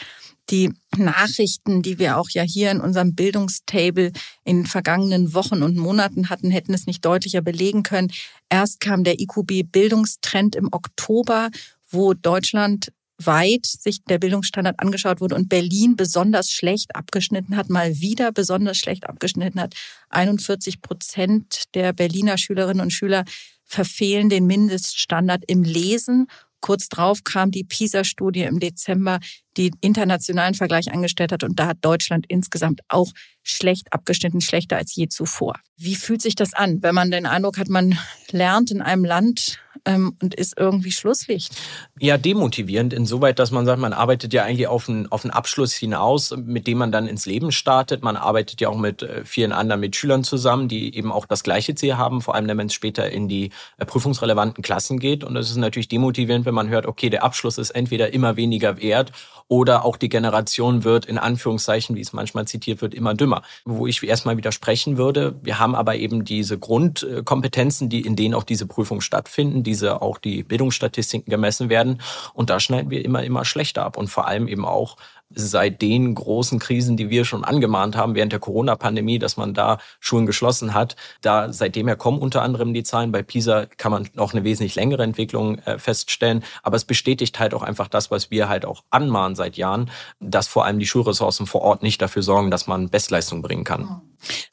die 0.48 0.72
Nachrichten, 0.96 1.82
die 1.82 1.98
wir 1.98 2.16
auch 2.16 2.30
ja 2.30 2.42
hier 2.42 2.70
in 2.70 2.80
unserem 2.80 3.14
Bildungstable 3.14 4.10
in 4.44 4.60
den 4.60 4.66
vergangenen 4.66 5.34
Wochen 5.34 5.62
und 5.62 5.76
Monaten 5.76 6.30
hatten, 6.30 6.50
hätten 6.50 6.72
es 6.72 6.86
nicht 6.86 7.04
deutlicher 7.04 7.42
belegen 7.42 7.82
können. 7.82 8.10
Erst 8.48 8.80
kam 8.80 9.04
der 9.04 9.20
IQB 9.20 9.70
Bildungstrend 9.70 10.56
im 10.56 10.68
Oktober, 10.72 11.50
wo 11.90 12.14
Deutschland 12.14 12.90
weit 13.26 13.66
sich 13.66 14.02
der 14.04 14.18
Bildungsstandard 14.18 14.80
angeschaut 14.80 15.20
wurde 15.20 15.34
und 15.34 15.48
Berlin 15.48 15.96
besonders 15.96 16.50
schlecht 16.50 16.94
abgeschnitten 16.94 17.56
hat, 17.56 17.70
mal 17.70 18.00
wieder 18.00 18.32
besonders 18.32 18.78
schlecht 18.78 19.08
abgeschnitten 19.08 19.60
hat. 19.60 19.74
41 20.10 20.80
Prozent 20.80 21.74
der 21.74 21.92
Berliner 21.92 22.38
Schülerinnen 22.38 22.82
und 22.82 22.92
Schüler 22.92 23.24
verfehlen 23.64 24.28
den 24.28 24.46
Mindeststandard 24.46 25.44
im 25.46 25.62
Lesen. 25.62 26.26
Kurz 26.60 26.88
drauf 26.88 27.24
kam 27.24 27.50
die 27.50 27.64
PISA-Studie 27.64 28.42
im 28.42 28.60
Dezember, 28.60 29.18
die 29.56 29.72
internationalen 29.80 30.54
Vergleich 30.54 30.92
angestellt 30.92 31.32
hat. 31.32 31.42
Und 31.42 31.58
da 31.58 31.66
hat 31.66 31.78
Deutschland 31.80 32.26
insgesamt 32.28 32.82
auch 32.88 33.10
schlecht 33.42 33.92
abgeschnitten, 33.92 34.40
schlechter 34.40 34.76
als 34.76 34.94
je 34.94 35.08
zuvor. 35.08 35.58
Wie 35.76 35.96
fühlt 35.96 36.22
sich 36.22 36.36
das 36.36 36.54
an, 36.54 36.80
wenn 36.82 36.94
man 36.94 37.10
den 37.10 37.26
Eindruck 37.26 37.58
hat, 37.58 37.68
man 37.68 37.98
lernt 38.30 38.70
in 38.70 38.80
einem 38.80 39.04
Land 39.04 39.58
ähm, 39.84 40.16
und 40.22 40.34
ist 40.34 40.54
irgendwie 40.56 40.92
Schlusslicht? 40.92 41.54
Ja, 41.98 42.16
demotivierend 42.16 42.92
insoweit, 42.92 43.38
dass 43.38 43.50
man 43.50 43.66
sagt, 43.66 43.80
man 43.80 43.92
arbeitet 43.92 44.32
ja 44.32 44.44
eigentlich 44.44 44.66
auf 44.66 44.88
einen, 44.88 45.10
auf 45.10 45.24
einen 45.24 45.32
Abschluss 45.32 45.72
hinaus, 45.72 46.34
mit 46.36 46.66
dem 46.66 46.78
man 46.78 46.92
dann 46.92 47.06
ins 47.06 47.26
Leben 47.26 47.52
startet. 47.52 48.02
Man 48.02 48.16
arbeitet 48.16 48.60
ja 48.60 48.68
auch 48.68 48.76
mit 48.78 49.02
äh, 49.02 49.24
vielen 49.24 49.52
anderen 49.52 49.80
Mitschülern 49.80 50.24
zusammen, 50.24 50.68
die 50.68 50.94
eben 50.96 51.10
auch 51.10 51.26
das 51.26 51.42
gleiche 51.42 51.74
Ziel 51.74 51.96
haben, 51.96 52.20
vor 52.20 52.34
allem 52.34 52.52
wenn 52.58 52.66
es 52.66 52.74
später 52.74 53.10
in 53.10 53.28
die 53.28 53.50
äh, 53.78 53.84
prüfungsrelevanten 53.84 54.62
Klassen 54.62 54.98
geht. 54.98 55.24
Und 55.24 55.36
es 55.36 55.50
ist 55.50 55.56
natürlich 55.56 55.88
demotivierend, 55.88 56.46
wenn 56.46 56.54
man 56.54 56.68
hört, 56.68 56.86
okay, 56.86 57.10
der 57.10 57.24
Abschluss 57.24 57.58
ist 57.58 57.70
entweder 57.70 58.12
immer 58.12 58.36
weniger 58.36 58.80
wert 58.80 59.12
oder 59.48 59.84
auch 59.84 59.96
die 59.98 60.08
Generation 60.08 60.84
wird 60.84 61.04
in 61.04 61.18
Anführungszeichen, 61.18 61.94
wie 61.96 62.00
es 62.00 62.14
manchmal 62.14 62.46
zitiert 62.46 62.80
wird, 62.80 62.94
immer 62.94 63.12
dümmer. 63.14 63.42
Wo 63.64 63.86
ich 63.86 64.02
erstmal 64.02 64.36
widersprechen 64.38 64.96
würde, 64.96 65.34
wir 65.42 65.58
haben 65.58 65.74
aber 65.74 65.96
eben 65.96 66.24
diese 66.24 66.58
Grundkompetenzen, 66.58 67.88
die 67.88 68.00
in 68.00 68.16
denen 68.16 68.34
auch 68.34 68.44
diese 68.44 68.66
Prüfungen 68.66 69.02
stattfinden, 69.02 69.62
diese 69.72 70.02
auch 70.02 70.18
die 70.18 70.42
Bildungsstatistiken 70.42 71.30
gemessen 71.30 71.68
werden 71.70 72.00
und 72.34 72.50
da 72.50 72.60
schneiden 72.60 72.90
wir 72.90 73.04
immer 73.04 73.22
immer 73.22 73.44
schlechter 73.44 73.84
ab 73.84 73.96
und 73.96 74.08
vor 74.08 74.26
allem 74.26 74.48
eben 74.48 74.64
auch 74.64 74.96
seit 75.34 75.82
den 75.82 76.14
großen 76.14 76.58
Krisen, 76.58 76.96
die 76.96 77.10
wir 77.10 77.24
schon 77.24 77.44
angemahnt 77.44 77.96
haben 77.96 78.14
während 78.14 78.32
der 78.32 78.40
Corona-Pandemie, 78.40 79.18
dass 79.18 79.36
man 79.36 79.54
da 79.54 79.78
Schulen 80.00 80.26
geschlossen 80.26 80.74
hat. 80.74 80.96
Da 81.20 81.52
seitdem 81.52 81.86
her 81.86 81.96
kommen 81.96 82.18
unter 82.18 82.42
anderem 82.42 82.74
die 82.74 82.82
Zahlen. 82.82 83.12
Bei 83.12 83.22
PISA 83.22 83.66
kann 83.76 83.92
man 83.92 84.08
noch 84.14 84.32
eine 84.32 84.44
wesentlich 84.44 84.74
längere 84.74 85.02
Entwicklung 85.02 85.58
äh, 85.60 85.78
feststellen. 85.78 86.44
Aber 86.62 86.76
es 86.76 86.84
bestätigt 86.84 87.38
halt 87.38 87.54
auch 87.54 87.62
einfach 87.62 87.88
das, 87.88 88.10
was 88.10 88.30
wir 88.30 88.48
halt 88.48 88.64
auch 88.64 88.82
anmahnen 88.90 89.36
seit 89.36 89.56
Jahren, 89.56 89.90
dass 90.20 90.48
vor 90.48 90.64
allem 90.64 90.78
die 90.78 90.86
Schulressourcen 90.86 91.46
vor 91.46 91.62
Ort 91.62 91.82
nicht 91.82 92.02
dafür 92.02 92.22
sorgen, 92.22 92.50
dass 92.50 92.66
man 92.66 92.90
Bestleistung 92.90 93.42
bringen 93.42 93.64
kann. 93.64 94.02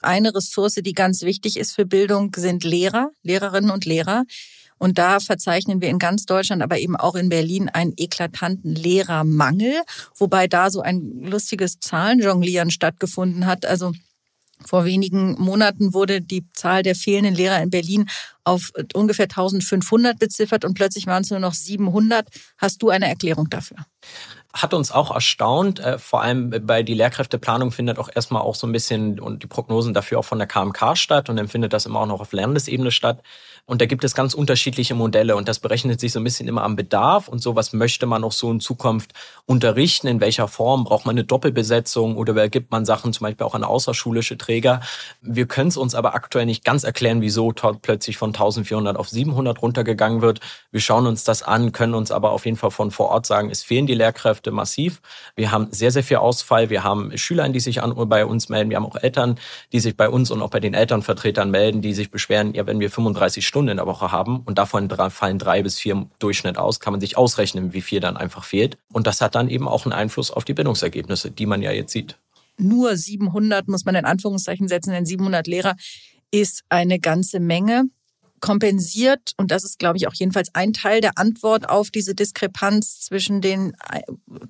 Eine 0.02 0.34
Ressource, 0.34 0.76
die 0.76 0.94
ganz 0.94 1.22
wichtig 1.22 1.58
ist 1.58 1.74
für 1.74 1.86
Bildung, 1.86 2.32
sind 2.36 2.64
Lehrer, 2.64 3.10
Lehrerinnen 3.24 3.72
und 3.72 3.86
Lehrer. 3.86 4.24
Und 4.80 4.98
da 4.98 5.20
verzeichnen 5.20 5.82
wir 5.82 5.90
in 5.90 6.00
ganz 6.00 6.26
Deutschland, 6.26 6.64
aber 6.64 6.80
eben 6.80 6.96
auch 6.96 7.16
in 7.16 7.30
Berlin 7.30 7.70
einen 7.70 7.94
eklatanten 7.96 8.74
Lehrermangel, 8.74 9.82
wobei 10.16 10.48
da 10.48 10.72
so 10.72 10.82
ein 10.82 11.22
lustiges 11.22 11.80
Zahlenjonglieren 11.80 12.72
stattgefunden 12.72 13.46
hat. 13.46 13.66
Also 13.66 13.92
vor 14.66 14.86
wenigen 14.86 15.40
Monaten 15.40 15.94
wurde 15.94 16.22
die 16.22 16.46
Zahl 16.54 16.84
der 16.84 16.96
fehlenden 16.96 17.36
Lehrer 17.36 17.62
in 17.62 17.70
Berlin 17.70 18.10
auf 18.44 18.72
ungefähr 18.94 19.26
1500 19.26 20.20
beziffert 20.20 20.66
und 20.66 20.74
plötzlich 20.74 21.08
waren 21.08 21.24
es 21.24 21.30
nur 21.30 21.40
noch 21.40 21.54
700. 21.54 22.28
Hast 22.58 22.82
du 22.82 22.90
eine 22.90 23.08
Erklärung 23.08 23.50
dafür? 23.50 23.78
Hat 24.52 24.74
uns 24.74 24.92
auch 24.92 25.12
erstaunt, 25.12 25.80
äh, 25.80 26.00
vor 26.00 26.24
allem 26.24 26.50
bei 26.66 26.82
die 26.84 26.96
Lehrkräfteplanung 26.96 27.72
findet 27.72 28.00
auch 28.00 28.10
erstmal 28.14 28.42
auch 28.42 28.56
so 28.56 28.66
ein 28.66 28.72
bisschen 28.72 29.20
und 29.20 29.44
die 29.44 29.48
Prognosen 29.48 29.94
dafür 29.94 30.20
auch 30.20 30.26
von 30.26 30.40
der 30.40 30.48
KMK 30.48 30.98
statt 30.98 31.30
und 31.30 31.38
dann 31.38 31.48
findet 31.48 31.72
das 31.72 31.86
immer 31.86 32.00
auch 32.00 32.08
noch 32.08 32.20
auf 32.20 32.34
Landesebene 32.34 32.92
statt. 32.92 33.22
Und 33.70 33.82
da 33.82 33.86
gibt 33.86 34.04
es 34.04 34.16
ganz 34.16 34.34
unterschiedliche 34.34 34.96
Modelle 34.96 35.36
und 35.36 35.48
das 35.48 35.60
berechnet 35.60 36.00
sich 36.00 36.12
so 36.12 36.20
ein 36.20 36.24
bisschen 36.24 36.48
immer 36.48 36.64
am 36.64 36.76
Bedarf 36.76 37.28
und 37.28 37.38
so, 37.38 37.56
was 37.56 37.72
möchte 37.72 38.08
man 38.08 38.24
auch 38.24 38.32
so 38.32 38.50
in 38.50 38.60
Zukunft 38.60 39.14
unterrichten, 39.46 40.08
in 40.08 40.20
welcher 40.22 40.48
Form, 40.48 40.86
braucht 40.86 41.06
man 41.06 41.14
eine 41.14 41.24
Doppelbesetzung 41.24 42.18
oder 42.18 42.32
übergibt 42.32 42.72
man 42.72 42.84
Sachen 42.84 43.14
zum 43.14 43.26
Beispiel 43.26 43.46
auch 43.46 43.54
an 43.54 43.64
außerschulische 43.64 44.40
Träger. 44.40 44.82
Wir 45.22 45.46
können 45.46 45.68
es 45.68 45.78
uns 45.78 45.94
aber 45.94 46.16
aktuell 46.16 46.48
nicht 46.48 46.66
ganz 46.66 46.84
erklären, 46.84 47.22
wieso 47.22 47.52
plötzlich 47.52 48.18
von 48.18 48.30
1400 48.30 48.98
auf 48.98 49.08
700 49.08 49.62
runtergegangen 49.62 50.24
wird. 50.24 50.40
Wir 50.72 50.82
schauen 50.82 51.06
uns 51.06 51.24
das 51.24 51.44
an, 51.44 51.72
können 51.72 51.94
uns 51.94 52.10
aber 52.10 52.32
auf 52.32 52.46
jeden 52.46 52.58
Fall 52.58 52.72
von 52.72 52.90
vor 52.90 53.10
Ort 53.10 53.28
sagen, 53.28 53.52
es 53.52 53.62
fehlen 53.62 53.86
die 53.86 53.94
Lehrkräfte 53.94 54.50
massiv. 54.50 55.00
Wir 55.36 55.52
haben 55.52 55.68
sehr, 55.70 55.92
sehr 55.92 56.04
viel 56.04 56.18
Ausfall. 56.18 56.72
Wir 56.72 56.84
haben 56.84 57.16
Schüler, 57.20 57.48
die 57.50 57.60
sich 57.60 57.84
an, 57.84 57.94
bei 58.10 58.26
uns 58.26 58.50
melden. 58.50 58.72
Wir 58.72 58.78
haben 58.78 58.88
auch 58.88 58.96
Eltern, 58.96 59.38
die 59.74 59.80
sich 59.80 59.96
bei 59.96 60.10
uns 60.10 60.32
und 60.32 60.42
auch 60.42 60.50
bei 60.50 60.60
den 60.60 60.74
Elternvertretern 60.74 61.52
melden, 61.52 61.84
die 61.84 61.94
sich 61.94 62.10
beschweren, 62.10 62.56
ja, 62.56 62.66
wenn 62.66 62.80
wir 62.80 62.90
35 62.90 63.46
Stunden 63.46 63.59
Stunden 63.60 63.72
in 63.72 63.78
der 63.78 63.88
Woche 63.88 64.14
haben 64.14 64.40
und 64.46 64.58
davon 64.58 64.90
fallen 65.10 65.38
drei 65.38 65.62
bis 65.64 65.78
vier 65.78 65.92
im 65.92 66.12
Durchschnitt 66.20 66.58
aus, 66.58 66.80
kann 66.80 66.94
man 66.94 67.02
sich 67.02 67.18
ausrechnen, 67.18 67.74
wie 67.74 67.82
viel 67.82 68.00
dann 68.00 68.16
einfach 68.16 68.46
fehlt. 68.46 68.78
Und 68.94 69.06
das 69.06 69.20
hat 69.20 69.36
dann 69.36 69.50
eben 69.50 69.68
auch 69.68 69.86
einen 69.86 69.92
Einfluss 69.92 70.32
auf 70.32 70.46
die 70.46 70.54
Bildungsergebnisse, 70.54 71.30
die 71.30 71.46
man 71.46 71.62
ja 71.62 71.74
jetzt 71.74 71.92
sieht. 71.92 72.18
Nur 72.58 72.96
700 72.96 73.68
muss 73.68 73.84
man 73.84 73.96
in 73.96 74.06
Anführungszeichen 74.06 74.70
setzen, 74.70 74.92
denn 74.92 75.06
700 75.06 75.46
Lehrer 75.46 75.76
ist 76.32 76.64
eine 76.70 77.00
ganze 77.00 77.42
Menge 77.42 77.90
kompensiert, 78.40 79.34
und 79.38 79.52
das 79.52 79.64
ist, 79.64 79.80
glaube 79.80 79.98
ich, 79.98 80.08
auch 80.08 80.14
jedenfalls 80.14 80.54
ein 80.54 80.74
Teil 80.74 81.02
der 81.02 81.18
Antwort 81.18 81.70
auf 81.70 81.92
diese 81.92 82.16
Diskrepanz 82.16 83.02
zwischen 83.02 83.42
den 83.42 83.74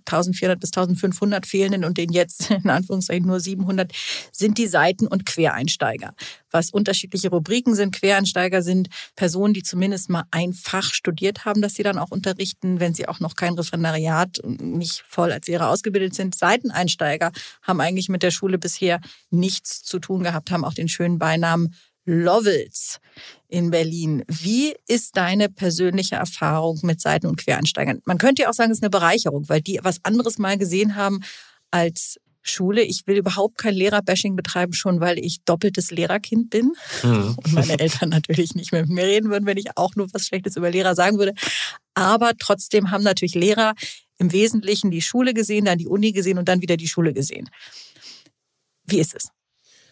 1400 0.05 0.59
bis 0.59 0.69
1500 0.69 1.45
fehlenden 1.45 1.85
und 1.85 1.97
den 1.97 2.11
jetzt 2.11 2.51
in 2.63 2.69
Anführungszeichen 2.69 3.25
nur 3.25 3.39
700, 3.39 3.91
sind 4.31 4.57
die 4.57 4.67
Seiten- 4.67 5.07
und 5.07 5.25
Quereinsteiger. 5.25 6.13
Was 6.51 6.71
unterschiedliche 6.71 7.29
Rubriken 7.29 7.75
sind. 7.75 7.95
Quereinsteiger 7.95 8.61
sind 8.63 8.89
Personen, 9.15 9.53
die 9.53 9.63
zumindest 9.63 10.09
mal 10.09 10.23
ein 10.31 10.53
Fach 10.53 10.93
studiert 10.93 11.45
haben, 11.45 11.61
das 11.61 11.75
sie 11.75 11.83
dann 11.83 11.99
auch 11.99 12.11
unterrichten, 12.11 12.79
wenn 12.79 12.93
sie 12.95 13.07
auch 13.07 13.19
noch 13.19 13.35
kein 13.35 13.53
Referendariat 13.53 14.39
und 14.39 14.61
nicht 14.61 15.03
voll 15.07 15.31
als 15.31 15.47
Lehrer 15.47 15.69
ausgebildet 15.69 16.15
sind. 16.15 16.35
Seiteneinsteiger 16.35 17.31
haben 17.61 17.81
eigentlich 17.81 18.09
mit 18.09 18.23
der 18.23 18.31
Schule 18.31 18.57
bisher 18.57 18.99
nichts 19.29 19.83
zu 19.83 19.99
tun 19.99 20.23
gehabt, 20.23 20.51
haben 20.51 20.65
auch 20.65 20.73
den 20.73 20.87
schönen 20.87 21.19
Beinamen 21.19 21.75
Lovels 22.05 22.99
in 23.47 23.71
Berlin. 23.71 24.23
Wie 24.27 24.73
ist 24.87 25.17
deine 25.17 25.49
persönliche 25.49 26.15
Erfahrung 26.15 26.79
mit 26.83 27.01
Seiten- 27.01 27.27
und 27.27 27.37
Quereinsteigern? 27.37 28.01
Man 28.05 28.17
könnte 28.17 28.43
ja 28.43 28.49
auch 28.49 28.53
sagen, 28.53 28.71
es 28.71 28.79
ist 28.79 28.83
eine 28.83 28.89
Bereicherung, 28.89 29.47
weil 29.49 29.61
die 29.61 29.79
was 29.83 30.03
anderes 30.03 30.37
mal 30.37 30.57
gesehen 30.57 30.95
haben 30.95 31.21
als 31.71 32.17
Schule. 32.41 32.83
Ich 32.83 33.05
will 33.05 33.17
überhaupt 33.17 33.57
kein 33.57 33.75
Lehrerbashing 33.75 34.35
betreiben, 34.35 34.73
schon 34.73 34.99
weil 34.99 35.19
ich 35.19 35.41
doppeltes 35.43 35.91
Lehrerkind 35.91 36.49
bin 36.49 36.73
mhm. 37.03 37.35
und 37.43 37.53
meine 37.53 37.79
Eltern 37.79 38.09
natürlich 38.09 38.55
nicht 38.55 38.71
mehr 38.71 38.81
mit 38.81 38.91
mir 38.91 39.05
reden 39.05 39.29
würden, 39.29 39.45
wenn 39.45 39.57
ich 39.57 39.77
auch 39.77 39.95
nur 39.95 40.07
was 40.13 40.25
Schlechtes 40.25 40.55
über 40.55 40.69
Lehrer 40.69 40.95
sagen 40.95 41.17
würde. 41.17 41.33
Aber 41.93 42.31
trotzdem 42.37 42.91
haben 42.91 43.03
natürlich 43.03 43.35
Lehrer 43.35 43.73
im 44.17 44.31
Wesentlichen 44.31 44.91
die 44.91 45.01
Schule 45.01 45.33
gesehen, 45.33 45.65
dann 45.65 45.77
die 45.77 45.87
Uni 45.87 46.11
gesehen 46.11 46.37
und 46.37 46.47
dann 46.47 46.61
wieder 46.61 46.77
die 46.77 46.87
Schule 46.87 47.13
gesehen. 47.13 47.49
Wie 48.85 48.99
ist 48.99 49.15
es? 49.15 49.29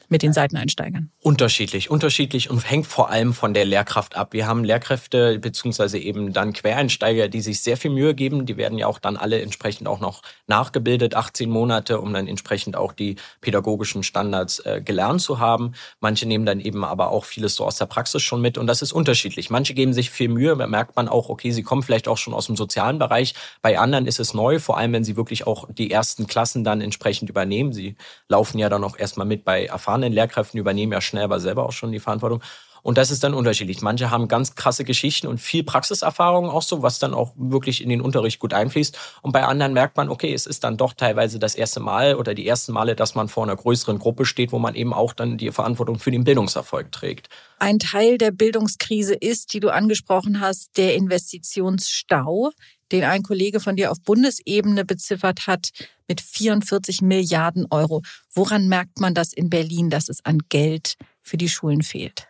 Mit 0.09 0.21
den 0.21 0.33
Seiteneinsteigern? 0.33 1.11
Unterschiedlich, 1.21 1.89
unterschiedlich 1.89 2.49
und 2.49 2.69
hängt 2.69 2.87
vor 2.87 3.09
allem 3.09 3.33
von 3.33 3.53
der 3.53 3.65
Lehrkraft 3.65 4.15
ab. 4.15 4.33
Wir 4.33 4.47
haben 4.47 4.63
Lehrkräfte 4.63 5.39
beziehungsweise 5.39 5.97
eben 5.99 6.33
dann 6.33 6.53
Quereinsteiger, 6.53 7.27
die 7.27 7.41
sich 7.41 7.61
sehr 7.61 7.77
viel 7.77 7.91
Mühe 7.91 8.15
geben. 8.15 8.45
Die 8.45 8.57
werden 8.57 8.77
ja 8.77 8.87
auch 8.87 8.99
dann 8.99 9.17
alle 9.17 9.41
entsprechend 9.41 9.87
auch 9.87 9.99
noch 9.99 10.21
nachgebildet, 10.47 11.15
18 11.15 11.49
Monate, 11.49 11.99
um 11.99 12.13
dann 12.13 12.27
entsprechend 12.27 12.75
auch 12.75 12.93
die 12.93 13.15
pädagogischen 13.41 14.03
Standards 14.03 14.59
äh, 14.59 14.81
gelernt 14.83 15.21
zu 15.21 15.39
haben. 15.39 15.73
Manche 15.99 16.25
nehmen 16.25 16.45
dann 16.45 16.59
eben 16.59 16.83
aber 16.83 17.11
auch 17.11 17.25
vieles 17.25 17.55
so 17.55 17.65
aus 17.65 17.77
der 17.77 17.85
Praxis 17.85 18.23
schon 18.23 18.41
mit 18.41 18.57
und 18.57 18.67
das 18.67 18.81
ist 18.81 18.93
unterschiedlich. 18.93 19.49
Manche 19.49 19.73
geben 19.73 19.93
sich 19.93 20.09
viel 20.09 20.29
Mühe, 20.29 20.55
da 20.55 20.67
merkt 20.67 20.95
man 20.95 21.07
auch, 21.07 21.29
okay, 21.29 21.51
sie 21.51 21.63
kommen 21.63 21.83
vielleicht 21.83 22.07
auch 22.07 22.17
schon 22.17 22.33
aus 22.33 22.47
dem 22.47 22.55
sozialen 22.55 22.99
Bereich. 22.99 23.33
Bei 23.61 23.77
anderen 23.79 24.07
ist 24.07 24.19
es 24.19 24.33
neu, 24.33 24.59
vor 24.59 24.77
allem 24.77 24.93
wenn 24.93 25.03
sie 25.03 25.17
wirklich 25.17 25.45
auch 25.45 25.67
die 25.71 25.91
ersten 25.91 26.27
Klassen 26.27 26.63
dann 26.63 26.81
entsprechend 26.81 27.29
übernehmen. 27.29 27.73
Sie 27.73 27.95
laufen 28.29 28.59
ja 28.59 28.69
dann 28.69 28.83
auch 28.83 28.97
erstmal 28.97 29.27
mit 29.27 29.43
bei 29.43 29.65
erfahrenen 29.65 29.96
erfahrenen 29.97 30.13
Lehrkräften 30.13 30.59
übernehmen 30.59 30.93
ja 30.93 31.01
schnell 31.01 31.23
aber 31.23 31.39
selber 31.39 31.65
auch 31.65 31.71
schon 31.71 31.91
die 31.91 31.99
Verantwortung. 31.99 32.41
Und 32.83 32.97
das 32.97 33.11
ist 33.11 33.23
dann 33.23 33.33
unterschiedlich. 33.33 33.81
Manche 33.81 34.11
haben 34.11 34.29
ganz 34.29 34.55
krasse 34.55 34.85
Geschichten 34.85 35.27
und 35.27 35.39
viel 35.39 35.63
Praxiserfahrung 35.63 36.49
auch 36.49 36.61
so, 36.61 36.83
was 36.83 36.99
dann 36.99 37.13
auch 37.13 37.33
wirklich 37.35 37.83
in 37.83 37.89
den 37.89 37.99
Unterricht 37.99 38.39
gut 38.39 38.53
einfließt. 38.53 38.97
Und 39.21 39.33
bei 39.33 39.43
anderen 39.43 39.73
merkt 39.73 39.97
man, 39.97 40.07
okay, 40.07 40.33
es 40.33 40.45
ist 40.45 40.63
dann 40.63 40.77
doch 40.77 40.93
teilweise 40.93 41.37
das 41.37 41.55
erste 41.55 41.81
Mal 41.81 42.15
oder 42.15 42.33
die 42.33 42.47
ersten 42.47 42.71
Male, 42.71 42.95
dass 42.95 43.13
man 43.13 43.27
vor 43.27 43.43
einer 43.43 43.57
größeren 43.57 43.99
Gruppe 43.99 44.25
steht, 44.25 44.53
wo 44.53 44.59
man 44.59 44.73
eben 44.73 44.93
auch 44.93 45.11
dann 45.11 45.37
die 45.37 45.51
Verantwortung 45.51 45.99
für 45.99 46.11
den 46.11 46.23
Bildungserfolg 46.23 46.91
trägt. 46.93 47.27
Ein 47.59 47.79
Teil 47.79 48.17
der 48.17 48.31
Bildungskrise 48.31 49.15
ist, 49.15 49.53
die 49.53 49.59
du 49.59 49.69
angesprochen 49.69 50.39
hast, 50.39 50.77
der 50.77 50.95
Investitionsstau, 50.95 52.51
den 52.91 53.03
ein 53.03 53.23
Kollege 53.23 53.59
von 53.59 53.75
dir 53.75 53.91
auf 53.91 54.01
Bundesebene 54.01 54.85
beziffert 54.85 55.47
hat 55.47 55.69
mit 56.07 56.21
44 56.21 57.01
Milliarden 57.01 57.65
Euro. 57.69 58.01
Woran 58.33 58.67
merkt 58.67 58.99
man 58.99 59.13
das 59.13 59.33
in 59.33 59.49
Berlin, 59.49 59.89
dass 59.89 60.09
es 60.09 60.23
an 60.23 60.39
Geld 60.49 60.95
für 61.21 61.37
die 61.37 61.49
Schulen 61.49 61.81
fehlt? 61.81 62.27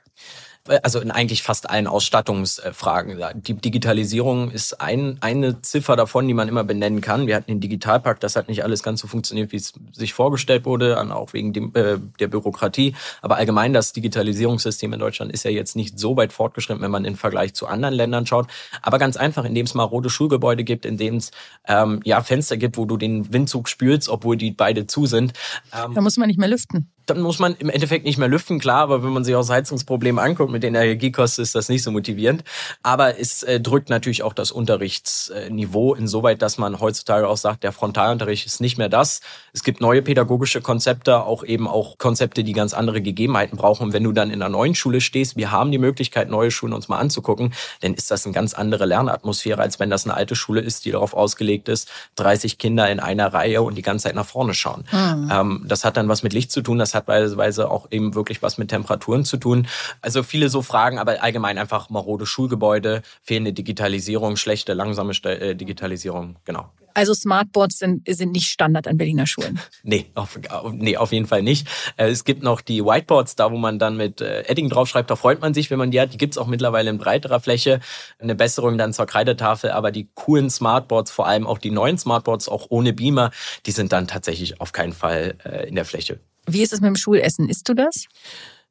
Also 0.84 1.00
in 1.00 1.12
eigentlich 1.12 1.44
fast 1.44 1.70
allen 1.70 1.88
Ausstattungsfragen. 1.88 3.22
Die 3.36 3.54
Digitalisierung 3.54 4.52
ist 4.52 4.82
ein, 4.82 5.18
eine 5.22 5.62
Ziffer 5.62 5.96
davon, 5.96 6.28
die 6.28 6.34
man 6.34 6.48
immer 6.48 6.64
benennen 6.64 7.02
kann. 7.02 7.28
Wir 7.28 7.36
hatten 7.36 7.52
den 7.52 7.60
Digitalpakt, 7.60 8.24
das 8.24 8.36
hat 8.36 8.48
nicht 8.48 8.64
alles 8.64 8.84
ganz 8.84 9.02
so 9.02 9.08
funktioniert, 9.08 9.52
wie 9.52 9.58
es 9.58 9.74
sich 9.94 10.14
vorgestellt 10.14 10.66
wurde, 10.66 10.98
auch 11.14 11.34
wegen 11.34 11.54
dem, 11.54 11.72
äh, 11.76 11.98
der 12.20 12.28
Bürokratie. 12.28 12.96
Aber 13.22 13.38
allgemein 13.38 13.74
das 13.74 13.94
Digitalisierungssystem 13.94 14.94
in 14.94 15.00
Deutschland 15.00 15.32
ist 15.32 15.44
ja 15.44 15.52
jetzt 15.52 15.76
nicht 15.76 16.00
so 16.00 16.18
weit 16.18 16.34
fortgeschritten, 16.34 16.82
wenn 16.82 16.92
man 16.92 17.06
im 17.06 17.16
Vergleich 17.16 17.54
zu 17.54 17.68
anderen 17.68 17.94
Ländern 17.96 18.26
schaut. 18.26 18.48
Aber 18.82 19.00
ganz 19.00 19.18
einfach, 19.18 19.46
indem 19.46 19.66
es 19.66 19.74
mal 19.74 19.84
rote 19.84 20.10
Schulgebäude 20.10 20.64
gibt, 20.64 20.86
indem 20.86 21.16
es 21.16 21.32
ähm, 21.68 22.02
ja 22.04 22.22
Fenster 22.22 22.58
gibt, 22.58 22.78
wo 22.78 22.86
du 22.86 22.98
den 22.98 23.32
Windzug 23.34 23.70
spürst, 23.70 24.10
obwohl 24.10 24.38
die 24.38 24.52
beide 24.52 24.88
zu 24.88 25.06
sind. 25.06 25.34
Ähm, 25.74 25.94
da 25.94 26.02
muss 26.02 26.18
man 26.18 26.28
nicht 26.28 26.40
mehr 26.40 26.50
lüften 26.50 26.92
dann 27.08 27.22
muss 27.22 27.40
man 27.40 27.56
im 27.56 27.70
Endeffekt 27.70 28.06
nicht 28.06 28.18
mehr 28.18 28.28
lüften, 28.28 28.60
klar, 28.60 28.82
aber 28.82 29.04
wenn 29.04 29.12
man 29.12 29.24
sich 29.24 29.34
auch 29.36 29.40
das 29.40 29.50
Heizungsproblem 29.50 30.20
anguckt, 30.20 30.52
mit 30.52 30.64
den 30.64 30.76
Energiekosten 30.76 31.42
ist 31.42 31.56
das 31.56 31.70
nicht 31.70 31.82
so 31.84 31.92
motivierend. 31.92 32.44
Aber 32.84 33.20
es 33.20 33.44
äh, 33.44 33.60
drückt 33.60 33.90
natürlich 33.90 34.24
auch 34.24 34.34
das 34.34 34.52
Unterrichtsniveau 34.52 35.94
insoweit, 35.96 36.42
dass 36.42 36.58
man 36.58 36.80
heutzutage 36.80 37.28
auch 37.28 37.38
sagt, 37.38 37.64
der 37.64 37.72
Frontalunterricht 37.72 38.46
ist 38.46 38.62
nicht 38.62 38.78
mehr 38.78 38.90
das. 38.90 39.22
Es 39.54 39.64
gibt 39.64 39.80
neue 39.80 40.02
pädagogische 40.02 40.62
Konzepte, 40.62 41.24
auch 41.24 41.44
eben 41.44 41.68
auch 41.68 41.98
Konzepte, 41.98 42.44
die 42.44 42.54
ganz 42.54 42.74
andere 42.74 43.02
Gegebenheiten 43.02 43.58
brauchen. 43.58 43.88
Und 43.88 43.94
wenn 43.94 44.04
du 44.04 44.12
dann 44.12 44.30
in 44.30 44.42
einer 44.42 44.50
neuen 44.50 44.76
Schule 44.76 45.00
stehst, 45.00 45.38
wir 45.38 45.52
haben 45.52 45.72
die 45.72 45.78
Möglichkeit, 45.78 46.30
neue 46.30 46.52
Schulen 46.52 46.74
uns 46.74 46.90
mal 46.90 47.00
anzugucken, 47.00 47.54
dann 47.82 47.94
ist 47.94 48.12
das 48.12 48.26
eine 48.26 48.34
ganz 48.34 48.54
andere 48.54 48.86
Lernatmosphäre, 48.86 49.62
als 49.62 49.80
wenn 49.80 49.90
das 49.90 50.06
eine 50.06 50.14
alte 50.14 50.36
Schule 50.36 50.60
ist, 50.60 50.84
die 50.86 50.92
darauf 50.92 51.14
ausgelegt 51.14 51.70
ist, 51.70 51.90
30 52.16 52.58
Kinder 52.58 52.90
in 52.92 53.00
einer 53.00 53.34
Reihe 53.34 53.62
und 53.62 53.76
die 53.76 53.82
ganze 53.82 54.04
Zeit 54.04 54.16
nach 54.16 54.26
vorne 54.26 54.54
schauen. 54.54 54.84
Mhm. 54.92 55.32
Ähm, 55.32 55.66
das 55.68 55.86
hat 55.86 55.96
dann 55.96 56.10
was 56.10 56.24
mit 56.24 56.34
Licht 56.34 56.52
zu 56.52 56.62
tun, 56.62 56.78
das 56.78 56.97
teilweise 57.02 57.70
auch 57.70 57.88
eben 57.92 58.16
wirklich 58.16 58.42
was 58.42 58.58
mit 58.58 58.70
Temperaturen 58.70 59.26
zu 59.26 59.38
tun. 59.38 59.68
Also 60.02 60.24
viele 60.24 60.50
so 60.50 60.62
Fragen, 60.62 61.00
aber 61.00 61.24
allgemein 61.24 61.58
einfach 61.58 61.90
marode 61.90 62.26
Schulgebäude, 62.26 63.02
fehlende 63.22 63.54
Digitalisierung, 63.54 64.36
schlechte, 64.36 64.74
langsame 64.74 65.14
äh, 65.24 65.56
Digitalisierung, 65.56 66.38
genau. 66.46 66.72
Also 66.98 67.14
Smartboards 67.14 67.78
sind, 67.78 68.08
sind 68.10 68.32
nicht 68.32 68.48
Standard 68.50 68.88
an 68.88 68.98
Berliner 68.98 69.28
Schulen. 69.28 69.60
Nee 69.84 70.08
auf, 70.16 70.40
nee, 70.72 70.98
auf 70.98 71.12
jeden 71.12 71.28
Fall 71.28 71.44
nicht. 71.44 71.68
Äh, 71.96 72.10
es 72.10 72.26
gibt 72.26 72.42
noch 72.42 72.60
die 72.60 72.84
Whiteboards, 72.84 73.36
da 73.36 73.52
wo 73.52 73.58
man 73.58 73.78
dann 73.78 73.96
mit 73.96 74.20
äh, 74.20 74.42
Edding 74.48 74.70
draufschreibt, 74.70 75.10
da 75.12 75.16
freut 75.16 75.40
man 75.40 75.54
sich, 75.54 75.70
wenn 75.70 75.78
man 75.78 75.92
die 75.92 76.02
hat. 76.02 76.14
Die 76.14 76.18
gibt's 76.18 76.40
auch 76.40 76.48
mittlerweile 76.48 76.90
in 76.90 76.98
breiterer 76.98 77.40
Fläche. 77.40 77.82
Eine 78.18 78.34
Besserung 78.34 78.80
dann 78.80 78.94
zur 78.94 79.06
Kreidetafel, 79.06 79.70
aber 79.70 79.92
die 79.92 80.10
coolen 80.16 80.50
Smartboards, 80.50 81.12
vor 81.12 81.28
allem 81.28 81.46
auch 81.46 81.60
die 81.60 81.70
neuen 81.70 82.00
Smartboards, 82.00 82.50
auch 82.50 82.66
ohne 82.70 82.94
Beamer, 82.94 83.30
die 83.68 83.72
sind 83.72 83.92
dann 83.92 84.08
tatsächlich 84.08 84.60
auf 84.60 84.72
keinen 84.72 84.94
Fall 84.94 85.36
in 85.68 85.76
der 85.76 85.86
Fläche. 85.86 86.20
Wie 86.48 86.64
ist 86.64 86.74
es 86.74 86.82
mit 86.82 86.88
dem 86.88 86.96
Schulessen? 86.96 87.50
Isst 87.50 87.68
du 87.70 87.74
das? 87.74 88.06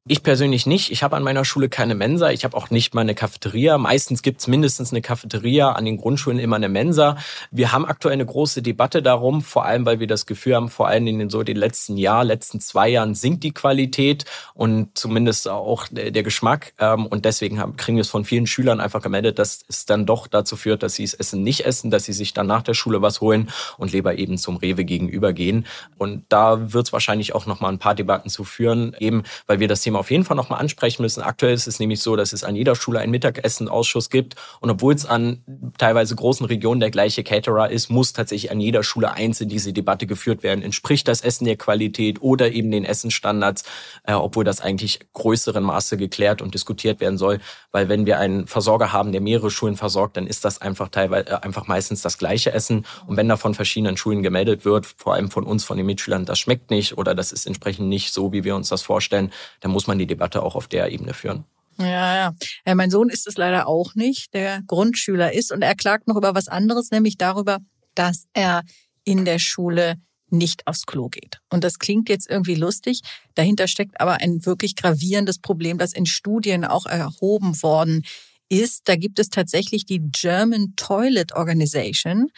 Ich 0.08 0.22
persönlich 0.22 0.66
nicht. 0.66 0.92
Ich 0.92 1.02
habe 1.02 1.16
an 1.16 1.24
meiner 1.24 1.44
Schule 1.44 1.68
keine 1.68 1.96
Mensa. 1.96 2.30
Ich 2.30 2.44
habe 2.44 2.56
auch 2.56 2.70
nicht 2.70 2.94
mal 2.94 3.00
eine 3.00 3.16
Cafeteria. 3.16 3.76
Meistens 3.76 4.22
gibt's 4.22 4.46
mindestens 4.46 4.92
eine 4.92 5.02
Cafeteria, 5.02 5.72
an 5.72 5.84
den 5.84 5.96
Grundschulen 5.96 6.38
immer 6.38 6.54
eine 6.54 6.68
Mensa. 6.68 7.16
Wir 7.50 7.72
haben 7.72 7.84
aktuell 7.84 8.12
eine 8.12 8.24
große 8.24 8.62
Debatte 8.62 9.02
darum, 9.02 9.42
vor 9.42 9.64
allem 9.64 9.84
weil 9.84 9.98
wir 9.98 10.06
das 10.06 10.24
Gefühl 10.24 10.54
haben, 10.54 10.68
vor 10.68 10.86
allem 10.86 11.08
in 11.08 11.18
den 11.18 11.28
so 11.28 11.42
den 11.42 11.56
letzten 11.56 11.96
Jahr, 11.96 12.22
letzten 12.22 12.60
zwei 12.60 12.88
Jahren 12.88 13.16
sinkt 13.16 13.42
die 13.42 13.50
Qualität 13.50 14.26
und 14.54 14.96
zumindest 14.96 15.48
auch 15.48 15.88
der 15.90 16.22
Geschmack. 16.22 16.72
Ähm, 16.78 17.06
und 17.06 17.24
deswegen 17.24 17.76
kriegen 17.76 17.96
wir 17.96 18.02
es 18.02 18.08
von 18.10 18.24
vielen 18.24 18.46
Schülern 18.46 18.78
einfach 18.78 19.02
gemeldet, 19.02 19.40
dass 19.40 19.64
es 19.66 19.86
dann 19.86 20.06
doch 20.06 20.28
dazu 20.28 20.54
führt, 20.54 20.84
dass 20.84 20.94
sie 20.94 21.02
das 21.02 21.14
Essen 21.14 21.42
nicht 21.42 21.66
essen, 21.66 21.90
dass 21.90 22.04
sie 22.04 22.12
sich 22.12 22.32
dann 22.32 22.46
nach 22.46 22.62
der 22.62 22.74
Schule 22.74 23.02
was 23.02 23.20
holen 23.20 23.50
und 23.76 23.90
lieber 23.90 24.16
eben 24.16 24.38
zum 24.38 24.56
Rewe 24.56 24.84
gegenüber 24.84 25.32
gehen. 25.32 25.66
Und 25.98 26.26
da 26.28 26.72
wird 26.72 26.86
es 26.86 26.92
wahrscheinlich 26.92 27.34
auch 27.34 27.46
noch 27.46 27.58
mal 27.58 27.70
ein 27.70 27.80
paar 27.80 27.96
Debatten 27.96 28.30
zu 28.30 28.44
führen, 28.44 28.94
eben 29.00 29.24
weil 29.48 29.58
wir 29.58 29.66
das 29.66 29.82
Thema 29.82 29.95
Thema 29.96 30.00
auf 30.00 30.10
jeden 30.10 30.24
Fall 30.24 30.36
nochmal 30.36 30.60
ansprechen 30.60 31.02
müssen. 31.02 31.22
Aktuell 31.22 31.54
ist 31.54 31.66
es 31.66 31.78
nämlich 31.78 32.00
so, 32.00 32.16
dass 32.16 32.32
es 32.32 32.44
an 32.44 32.56
jeder 32.56 32.74
Schule 32.74 33.00
einen 33.00 33.10
Mittagessenausschuss 33.10 34.10
gibt. 34.10 34.36
Und 34.60 34.70
obwohl 34.70 34.94
es 34.94 35.06
an 35.06 35.42
teilweise 35.78 36.14
großen 36.14 36.46
Regionen 36.46 36.80
der 36.80 36.90
gleiche 36.90 37.24
Caterer 37.24 37.70
ist, 37.70 37.90
muss 37.90 38.12
tatsächlich 38.12 38.50
an 38.50 38.60
jeder 38.60 38.82
Schule 38.82 39.12
einzeln 39.12 39.48
diese 39.48 39.72
Debatte 39.72 40.06
geführt 40.06 40.42
werden. 40.42 40.62
Entspricht 40.62 41.08
das 41.08 41.22
Essen 41.22 41.44
der 41.44 41.56
Qualität 41.56 42.20
oder 42.22 42.52
eben 42.52 42.70
den 42.70 42.84
Essenstandards, 42.84 43.64
äh, 44.04 44.12
obwohl 44.12 44.44
das 44.44 44.60
eigentlich 44.60 45.00
größeren 45.12 45.64
Maße 45.64 45.96
geklärt 45.96 46.42
und 46.42 46.54
diskutiert 46.54 47.00
werden 47.00 47.18
soll. 47.18 47.40
Weil 47.72 47.88
wenn 47.88 48.06
wir 48.06 48.18
einen 48.18 48.46
Versorger 48.46 48.92
haben, 48.92 49.12
der 49.12 49.20
mehrere 49.20 49.50
Schulen 49.50 49.76
versorgt, 49.76 50.16
dann 50.16 50.26
ist 50.26 50.44
das 50.44 50.60
einfach 50.60 50.88
teilweise 50.88 51.28
äh, 51.28 51.34
einfach 51.42 51.66
meistens 51.66 52.02
das 52.02 52.18
gleiche 52.18 52.52
Essen. 52.52 52.86
Und 53.06 53.16
wenn 53.16 53.28
da 53.28 53.36
von 53.36 53.54
verschiedenen 53.54 53.96
Schulen 53.96 54.22
gemeldet 54.22 54.64
wird, 54.64 54.86
vor 54.86 55.14
allem 55.14 55.30
von 55.30 55.44
uns, 55.44 55.64
von 55.64 55.76
den 55.76 55.86
Mitschülern, 55.86 56.24
das 56.24 56.38
schmeckt 56.38 56.70
nicht 56.70 56.98
oder 56.98 57.14
das 57.14 57.32
ist 57.32 57.46
entsprechend 57.46 57.88
nicht 57.88 58.12
so, 58.12 58.32
wie 58.32 58.44
wir 58.44 58.56
uns 58.56 58.68
das 58.68 58.82
vorstellen, 58.82 59.32
dann 59.60 59.70
muss 59.70 59.85
man 59.86 59.98
die 59.98 60.06
Debatte 60.06 60.42
auch 60.42 60.54
auf 60.54 60.68
der 60.68 60.90
Ebene 60.90 61.14
führen. 61.14 61.44
Ja, 61.78 62.14
ja. 62.14 62.34
ja 62.66 62.74
mein 62.74 62.90
Sohn 62.90 63.08
ist 63.08 63.26
es 63.26 63.36
leider 63.36 63.66
auch 63.66 63.94
nicht, 63.94 64.34
der 64.34 64.62
Grundschüler 64.66 65.32
ist. 65.32 65.52
Und 65.52 65.62
er 65.62 65.74
klagt 65.74 66.08
noch 66.08 66.16
über 66.16 66.34
was 66.34 66.48
anderes, 66.48 66.90
nämlich 66.90 67.18
darüber, 67.18 67.58
dass 67.94 68.24
er 68.32 68.62
in 69.04 69.24
der 69.24 69.38
Schule 69.38 69.96
nicht 70.30 70.66
aufs 70.66 70.86
Klo 70.86 71.08
geht. 71.08 71.38
Und 71.50 71.62
das 71.64 71.78
klingt 71.78 72.08
jetzt 72.08 72.28
irgendwie 72.28 72.54
lustig. 72.54 73.00
Dahinter 73.34 73.68
steckt 73.68 74.00
aber 74.00 74.20
ein 74.20 74.44
wirklich 74.44 74.74
gravierendes 74.74 75.38
Problem, 75.38 75.78
das 75.78 75.92
in 75.92 76.06
Studien 76.06 76.64
auch 76.64 76.86
erhoben 76.86 77.62
worden 77.62 78.02
ist. 78.48 78.88
Da 78.88 78.96
gibt 78.96 79.18
es 79.18 79.28
tatsächlich 79.28 79.86
die 79.86 80.00
German 80.00 80.74
Toilet 80.76 81.32
Organization. 81.34 82.30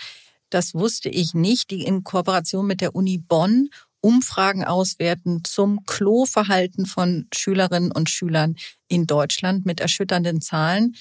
Das 0.50 0.74
wusste 0.74 1.08
ich 1.08 1.34
nicht, 1.34 1.70
die 1.70 1.82
in 1.82 2.04
Kooperation 2.04 2.66
mit 2.66 2.80
der 2.80 2.94
Uni 2.94 3.18
Bonn 3.18 3.68
Umfragen 4.00 4.64
auswerten 4.64 5.42
zum 5.44 5.84
Kloverhalten 5.84 6.87
von 6.87 7.26
Schülerinnen 7.34 7.92
und 7.92 8.11
Schülern 8.11 8.56
in 8.88 9.06
Deutschland 9.06 9.66
mit 9.66 9.80
erschütternden 9.80 10.40
Zahlen. 10.40 10.94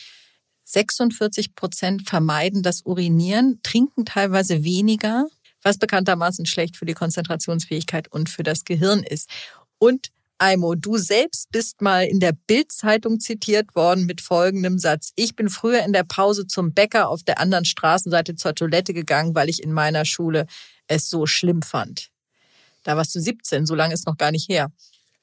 46 0.65 1.55
Prozent 1.55 2.09
vermeiden 2.09 2.63
das 2.63 2.81
Urinieren, 2.81 3.59
trinken 3.63 4.05
teilweise 4.05 4.63
weniger, 4.63 5.27
was 5.63 5.77
bekanntermaßen 5.77 6.45
schlecht 6.45 6.75
für 6.77 6.85
die 6.85 6.93
Konzentrationsfähigkeit 6.93 8.11
und 8.11 8.29
für 8.29 8.43
das 8.43 8.65
Gehirn 8.65 9.03
ist. 9.03 9.29
Und 9.79 10.11
Aimo, 10.39 10.75
du 10.75 10.97
selbst 10.97 11.51
bist 11.51 11.81
mal 11.81 12.05
in 12.05 12.19
der 12.19 12.31
Bild-Zeitung 12.31 13.19
zitiert 13.19 13.75
worden 13.75 14.05
mit 14.05 14.21
folgendem 14.21 14.77
Satz. 14.77 15.11
Ich 15.15 15.35
bin 15.35 15.49
früher 15.49 15.83
in 15.83 15.93
der 15.93 16.03
Pause 16.03 16.45
zum 16.45 16.73
Bäcker 16.73 17.09
auf 17.09 17.23
der 17.23 17.39
anderen 17.39 17.65
Straßenseite 17.65 18.35
zur 18.35 18.53
Toilette 18.53 18.93
gegangen, 18.93 19.33
weil 19.33 19.49
ich 19.49 19.63
in 19.63 19.73
meiner 19.73 20.05
Schule 20.05 20.45
es 20.87 21.09
so 21.09 21.25
schlimm 21.25 21.63
fand. 21.63 22.11
Da 22.87 22.95
warst 22.95 23.13
du 23.13 23.19
17, 23.19 23.65
so 23.65 23.75
lange 23.75 23.93
ist 23.93 24.07
noch 24.07 24.15
gar 24.15 24.31
nicht 24.31 24.47
her. 24.47 24.71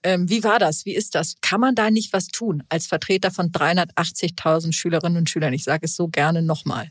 Ähm, 0.03 0.29
wie 0.29 0.44
war 0.44 0.59
das? 0.59 0.85
Wie 0.85 0.94
ist 0.94 1.14
das? 1.14 1.37
Kann 1.40 1.62
man 1.62 1.74
da 1.74 1.90
nicht 1.90 2.12
was 2.12 2.27
tun 2.27 2.62
als 2.68 2.87
Vertreter 2.87 3.31
von 3.31 3.53
380.000 3.53 4.74
Schülerinnen 4.74 5.16
und 5.16 5.31
Schülern? 5.31 5.55
Ich 5.55 5.64
sage 5.64 5.87
es 5.87 5.96
so 5.96 6.09
gerne 6.09 6.42
nochmal. 6.42 6.90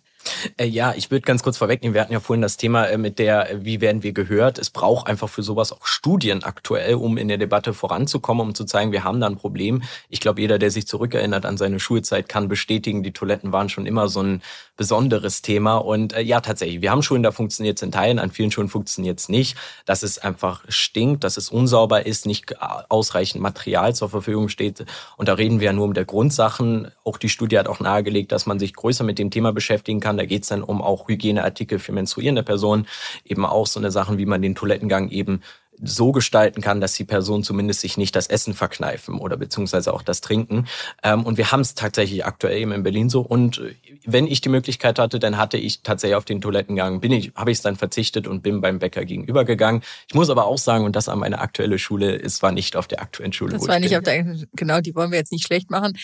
Äh, 0.57 0.65
ja, 0.65 0.93
ich 0.95 1.12
würde 1.12 1.21
ganz 1.21 1.43
kurz 1.43 1.57
vorwegnehmen. 1.57 1.93
Wir 1.93 2.01
hatten 2.01 2.13
ja 2.13 2.19
vorhin 2.19 2.41
das 2.41 2.57
Thema 2.57 2.86
äh, 2.86 2.97
mit 2.97 3.19
der, 3.19 3.51
äh, 3.51 3.65
wie 3.65 3.81
werden 3.81 4.03
wir 4.03 4.13
gehört? 4.13 4.57
Es 4.59 4.69
braucht 4.69 5.07
einfach 5.07 5.29
für 5.29 5.43
sowas 5.43 5.71
auch 5.71 5.86
Studien 5.86 6.43
aktuell, 6.43 6.95
um 6.95 7.17
in 7.17 7.27
der 7.27 7.38
Debatte 7.38 7.73
voranzukommen, 7.73 8.47
um 8.47 8.55
zu 8.55 8.65
zeigen, 8.65 8.91
wir 8.91 9.03
haben 9.03 9.19
da 9.19 9.27
ein 9.27 9.38
Problem. 9.38 9.83
Ich 10.09 10.19
glaube, 10.19 10.41
jeder, 10.41 10.59
der 10.59 10.71
sich 10.71 10.88
zurückerinnert 10.88 11.45
an 11.45 11.57
seine 11.57 11.79
Schulzeit, 11.79 12.29
kann 12.29 12.47
bestätigen, 12.47 13.03
die 13.03 13.12
Toiletten 13.12 13.51
waren 13.51 13.69
schon 13.69 13.86
immer 13.86 14.07
so 14.07 14.21
ein 14.21 14.41
besonderes 14.77 15.41
Thema. 15.41 15.77
Und 15.77 16.15
ja, 16.17 16.41
tatsächlich, 16.41 16.81
wir 16.81 16.91
haben 16.91 17.03
Schulen, 17.03 17.23
da 17.23 17.31
funktioniert 17.31 17.77
es 17.77 17.83
in 17.83 17.91
Teilen, 17.91 18.19
an 18.19 18.31
vielen 18.31 18.51
Schulen 18.51 18.69
funktioniert 18.69 19.19
es 19.19 19.29
nicht. 19.29 19.57
Dass 19.86 20.03
es 20.03 20.17
einfach 20.17 20.63
stinkt, 20.67 21.23
dass 21.23 21.38
es 21.38 21.49
unsauber 21.49 22.05
ist, 22.05 22.25
nicht 22.25 22.62
ausreichend 22.62 23.41
Material 23.41 23.93
zur 23.95 24.09
Verfügung 24.09 24.49
steht. 24.49 24.86
Und 25.17 25.27
da 25.27 25.33
reden 25.33 25.59
wir 25.59 25.67
ja 25.67 25.73
nur 25.73 25.86
um 25.86 25.93
der 25.93 26.05
Grundsachen. 26.05 26.91
Auch 27.03 27.17
die 27.17 27.29
Studie 27.29 27.59
hat 27.59 27.67
auch 27.67 27.79
nahegelegt, 27.79 28.31
dass 28.31 28.45
man 28.45 28.59
sich 28.59 28.73
größer 28.73 29.03
mit 29.03 29.19
dem 29.19 29.29
Thema 29.29 29.51
beschäftigen 29.53 29.99
kann 29.99 30.12
kann. 30.13 30.17
Da 30.17 30.26
geht 30.26 30.43
es 30.43 30.49
dann 30.49 30.63
um 30.63 30.82
auch 30.82 31.08
Hygieneartikel 31.08 31.80
für 31.80 31.91
menstruierende 31.91 32.43
Personen, 32.43 32.88
eben 33.26 33.45
auch 33.45 33.67
so 33.67 33.80
eine 33.80 33.91
Sachen, 33.91 34.17
wie 34.17 34.26
man 34.26 34.41
den 34.41 34.56
Toilettengang 34.56 35.10
eben 35.10 35.41
so 35.82 36.12
gestalten 36.12 36.62
kann, 36.62 36.80
dass 36.82 36.93
die 36.93 37.04
Personen 37.04 37.43
zumindest 37.43 37.82
sich 37.82 37.97
nicht 37.97 38.15
das 38.15 38.28
Essen 38.28 38.54
verkneifen 38.54 39.17
oder 39.17 39.38
beziehungsweise 39.38 39.91
auch 39.91 40.04
das 40.04 40.21
Trinken. 40.21 40.67
Ähm, 41.02 41.26
und 41.26 41.38
wir 41.38 41.52
haben 41.52 41.62
es 41.62 41.73
tatsächlich 41.73 42.26
aktuell 42.26 42.60
eben 42.60 42.71
in 42.71 42.84
Berlin 42.84 43.10
so. 43.10 43.21
Und 43.21 43.58
äh, 43.58 43.73
wenn 44.06 44.28
ich 44.28 44.39
die 44.39 44.49
Möglichkeit 44.49 44.99
hatte, 44.99 45.17
dann 45.17 45.36
hatte 45.36 45.58
ich 45.58 45.82
tatsächlich 45.82 46.15
auf 46.15 46.26
den 46.26 46.41
Toilettengang, 46.41 47.02
bin 47.02 47.12
ich, 47.12 47.32
habe 47.36 47.49
ich 47.49 47.58
es 47.58 47.63
dann 47.63 47.76
verzichtet 47.76 48.28
und 48.28 48.43
bin 48.43 48.62
beim 48.62 48.78
Bäcker 48.78 49.04
gegenübergegangen. 49.04 49.82
Ich 50.08 50.13
muss 50.13 50.30
aber 50.30 50.45
auch 50.45 50.60
sagen, 50.60 50.86
und 50.86 50.95
das 50.95 51.10
an 51.10 51.17
meine 51.17 51.39
aktuelle 51.39 51.80
Schule, 51.80 52.21
es 52.21 52.43
war 52.43 52.52
nicht 52.52 52.76
auf 52.76 52.88
der 52.88 53.02
aktuellen 53.02 53.34
Schule. 53.34 53.54
Das 53.54 53.67
war 53.67 53.80
nicht 53.80 53.89
bin. 53.89 53.97
auf 53.97 54.04
der, 54.04 54.47
genau, 54.54 54.80
die 54.80 54.93
wollen 54.93 55.10
wir 55.10 55.17
jetzt 55.17 55.32
nicht 55.32 55.47
schlecht 55.47 55.71
machen. 55.71 55.97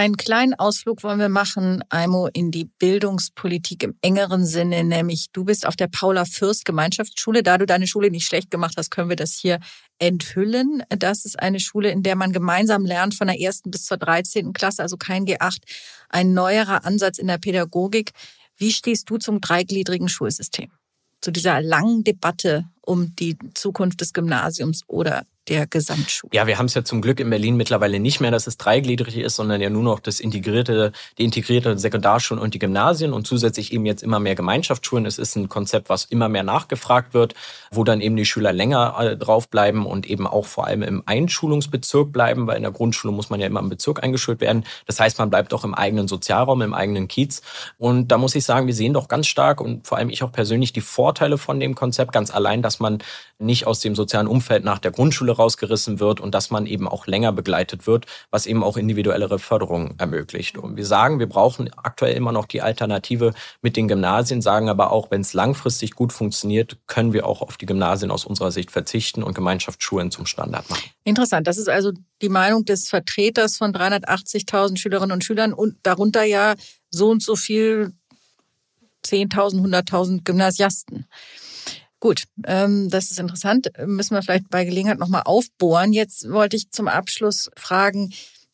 Einen 0.00 0.16
kleinen 0.16 0.54
Ausflug 0.54 1.02
wollen 1.02 1.18
wir 1.18 1.28
machen, 1.28 1.84
Aimo, 1.90 2.26
in 2.32 2.50
die 2.50 2.64
Bildungspolitik 2.64 3.82
im 3.82 3.98
engeren 4.00 4.46
Sinne, 4.46 4.82
nämlich 4.82 5.26
du 5.34 5.44
bist 5.44 5.66
auf 5.66 5.76
der 5.76 5.88
Paula 5.88 6.24
Fürst 6.24 6.64
Gemeinschaftsschule. 6.64 7.42
Da 7.42 7.58
du 7.58 7.66
deine 7.66 7.86
Schule 7.86 8.10
nicht 8.10 8.24
schlecht 8.24 8.50
gemacht 8.50 8.76
hast, 8.78 8.90
können 8.90 9.10
wir 9.10 9.16
das 9.16 9.34
hier 9.34 9.60
enthüllen. 9.98 10.82
Das 10.88 11.26
ist 11.26 11.38
eine 11.38 11.60
Schule, 11.60 11.90
in 11.90 12.02
der 12.02 12.16
man 12.16 12.32
gemeinsam 12.32 12.86
lernt 12.86 13.14
von 13.14 13.26
der 13.26 13.38
ersten 13.38 13.70
bis 13.70 13.84
zur 13.84 13.98
13. 13.98 14.54
Klasse, 14.54 14.80
also 14.80 14.96
kein 14.96 15.26
G8, 15.26 15.58
ein 16.08 16.32
neuerer 16.32 16.86
Ansatz 16.86 17.18
in 17.18 17.26
der 17.26 17.36
Pädagogik. 17.36 18.12
Wie 18.56 18.72
stehst 18.72 19.10
du 19.10 19.18
zum 19.18 19.42
dreigliedrigen 19.42 20.08
Schulsystem? 20.08 20.70
Zu 21.20 21.30
dieser 21.30 21.60
langen 21.60 22.04
Debatte 22.04 22.64
um 22.80 23.14
die 23.16 23.36
Zukunft 23.52 24.00
des 24.00 24.14
Gymnasiums 24.14 24.80
oder 24.86 25.26
der 25.50 25.66
Gesamtschule. 25.66 26.30
Ja, 26.32 26.46
wir 26.46 26.58
haben 26.58 26.66
es 26.66 26.74
ja 26.74 26.84
zum 26.84 27.02
Glück 27.02 27.18
in 27.20 27.28
Berlin 27.28 27.56
mittlerweile 27.56 27.98
nicht 27.98 28.20
mehr, 28.20 28.30
dass 28.30 28.46
es 28.46 28.56
dreigliedrig 28.56 29.16
ist, 29.18 29.36
sondern 29.36 29.60
ja 29.60 29.68
nur 29.68 29.82
noch 29.82 29.98
das 29.98 30.20
integrierte, 30.20 30.92
die 31.18 31.24
integrierte 31.24 31.76
Sekundarschulen 31.76 32.42
und 32.42 32.54
die 32.54 32.60
Gymnasien 32.60 33.12
und 33.12 33.26
zusätzlich 33.26 33.72
eben 33.72 33.84
jetzt 33.84 34.02
immer 34.02 34.20
mehr 34.20 34.36
Gemeinschaftsschulen. 34.36 35.06
Es 35.06 35.18
ist 35.18 35.36
ein 35.36 35.48
Konzept, 35.48 35.88
was 35.88 36.04
immer 36.04 36.28
mehr 36.28 36.44
nachgefragt 36.44 37.14
wird, 37.14 37.34
wo 37.72 37.82
dann 37.82 38.00
eben 38.00 38.16
die 38.16 38.24
Schüler 38.24 38.52
länger 38.52 38.96
äh, 39.00 39.16
draufbleiben 39.16 39.84
und 39.84 40.08
eben 40.08 40.26
auch 40.26 40.46
vor 40.46 40.66
allem 40.66 40.82
im 40.82 41.02
Einschulungsbezirk 41.04 42.12
bleiben, 42.12 42.46
weil 42.46 42.56
in 42.56 42.62
der 42.62 42.72
Grundschule 42.72 43.12
muss 43.12 43.28
man 43.28 43.40
ja 43.40 43.46
immer 43.48 43.60
im 43.60 43.68
Bezirk 43.68 44.02
eingeschult 44.04 44.40
werden. 44.40 44.64
Das 44.86 45.00
heißt, 45.00 45.18
man 45.18 45.30
bleibt 45.30 45.52
auch 45.52 45.64
im 45.64 45.74
eigenen 45.74 46.06
Sozialraum, 46.06 46.62
im 46.62 46.74
eigenen 46.74 47.08
Kiez. 47.08 47.42
Und 47.76 48.08
da 48.08 48.18
muss 48.18 48.36
ich 48.36 48.44
sagen, 48.44 48.68
wir 48.68 48.74
sehen 48.74 48.92
doch 48.92 49.08
ganz 49.08 49.26
stark 49.26 49.60
und 49.60 49.86
vor 49.86 49.98
allem 49.98 50.10
ich 50.10 50.22
auch 50.22 50.30
persönlich 50.30 50.72
die 50.72 50.80
Vorteile 50.80 51.38
von 51.38 51.58
dem 51.58 51.74
Konzept, 51.74 52.12
ganz 52.12 52.30
allein, 52.30 52.62
dass 52.62 52.78
man 52.78 52.98
nicht 53.40 53.66
aus 53.66 53.80
dem 53.80 53.96
sozialen 53.96 54.28
Umfeld 54.28 54.64
nach 54.64 54.78
der 54.78 54.92
Grundschule 54.92 55.32
rausgerissen 55.40 55.98
wird 55.98 56.20
und 56.20 56.34
dass 56.34 56.50
man 56.50 56.66
eben 56.66 56.86
auch 56.86 57.06
länger 57.06 57.32
begleitet 57.32 57.86
wird, 57.86 58.06
was 58.30 58.46
eben 58.46 58.62
auch 58.62 58.76
individuellere 58.76 59.38
Förderung 59.38 59.94
ermöglicht. 59.98 60.58
Und 60.58 60.76
wir 60.76 60.86
sagen, 60.86 61.18
wir 61.18 61.28
brauchen 61.28 61.70
aktuell 61.76 62.14
immer 62.14 62.32
noch 62.32 62.46
die 62.46 62.62
Alternative 62.62 63.32
mit 63.62 63.76
den 63.76 63.88
Gymnasien, 63.88 64.42
sagen 64.42 64.68
aber 64.68 64.92
auch, 64.92 65.10
wenn 65.10 65.22
es 65.22 65.32
langfristig 65.32 65.92
gut 65.92 66.12
funktioniert, 66.12 66.76
können 66.86 67.12
wir 67.12 67.26
auch 67.26 67.42
auf 67.42 67.56
die 67.56 67.66
Gymnasien 67.66 68.10
aus 68.10 68.24
unserer 68.24 68.52
Sicht 68.52 68.70
verzichten 68.70 69.22
und 69.22 69.34
Gemeinschaftsschulen 69.34 70.10
zum 70.10 70.26
Standard 70.26 70.68
machen. 70.70 70.90
Interessant. 71.04 71.46
Das 71.46 71.58
ist 71.58 71.68
also 71.68 71.92
die 72.22 72.28
Meinung 72.28 72.64
des 72.64 72.88
Vertreters 72.88 73.56
von 73.56 73.72
380.000 73.72 74.78
Schülerinnen 74.78 75.12
und 75.12 75.24
Schülern 75.24 75.52
und 75.52 75.76
darunter 75.82 76.22
ja 76.22 76.54
so 76.90 77.10
und 77.10 77.22
so 77.22 77.36
viel 77.36 77.92
10.000, 79.04 79.62
100.000 79.62 80.24
Gymnasiasten. 80.24 81.06
Gut, 82.00 82.24
ähm, 82.46 82.88
das 82.88 83.10
ist 83.10 83.18
interessant. 83.18 83.70
Müssen 83.86 84.14
wir 84.14 84.22
vielleicht 84.22 84.48
bei 84.48 84.64
Gelegenheit 84.64 84.98
nochmal 84.98 85.22
aufbohren. 85.24 85.92
Jetzt 85.92 86.30
wollte 86.30 86.56
ich 86.56 86.70
zum 86.70 86.88
Abschluss 86.88 87.50
fragen, 87.56 88.12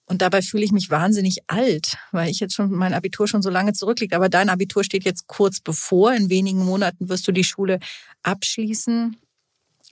und 0.08 0.22
dabei 0.22 0.40
fühle 0.40 0.64
ich 0.64 0.70
mich 0.70 0.90
wahnsinnig 0.90 1.38
alt, 1.48 1.96
weil 2.12 2.30
ich 2.30 2.38
jetzt 2.38 2.54
schon 2.54 2.70
mein 2.70 2.94
Abitur 2.94 3.26
schon 3.26 3.42
so 3.42 3.50
lange 3.50 3.72
zurückliegt. 3.72 4.14
Aber 4.14 4.28
dein 4.28 4.48
Abitur 4.48 4.84
steht 4.84 5.04
jetzt 5.04 5.26
kurz 5.26 5.60
bevor. 5.60 6.14
In 6.14 6.30
wenigen 6.30 6.64
Monaten 6.64 7.08
wirst 7.08 7.26
du 7.26 7.32
die 7.32 7.44
Schule 7.44 7.80
abschließen. 8.22 9.16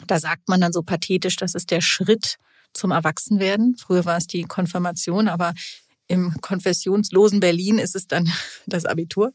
Da 0.07 0.21
sagt 0.21 0.49
man 0.49 0.61
dann 0.61 0.73
so 0.73 0.83
pathetisch, 0.83 1.37
das 1.37 1.55
ist 1.55 1.73
der 1.73 1.81
Schritt 1.81 2.37
zum 2.73 2.93
Erwachsenwerden. 2.93 3.77
Früher 3.77 4.05
war 4.05 4.17
es 4.17 4.29
die 4.29 4.45
Konfirmation, 4.45 5.27
aber 5.27 5.53
im 6.07 6.33
konfessionslosen 6.41 7.41
Berlin 7.41 7.79
ist 7.79 7.97
es 7.97 8.07
dann 8.07 8.31
das 8.67 8.85
Abitur. 8.85 9.33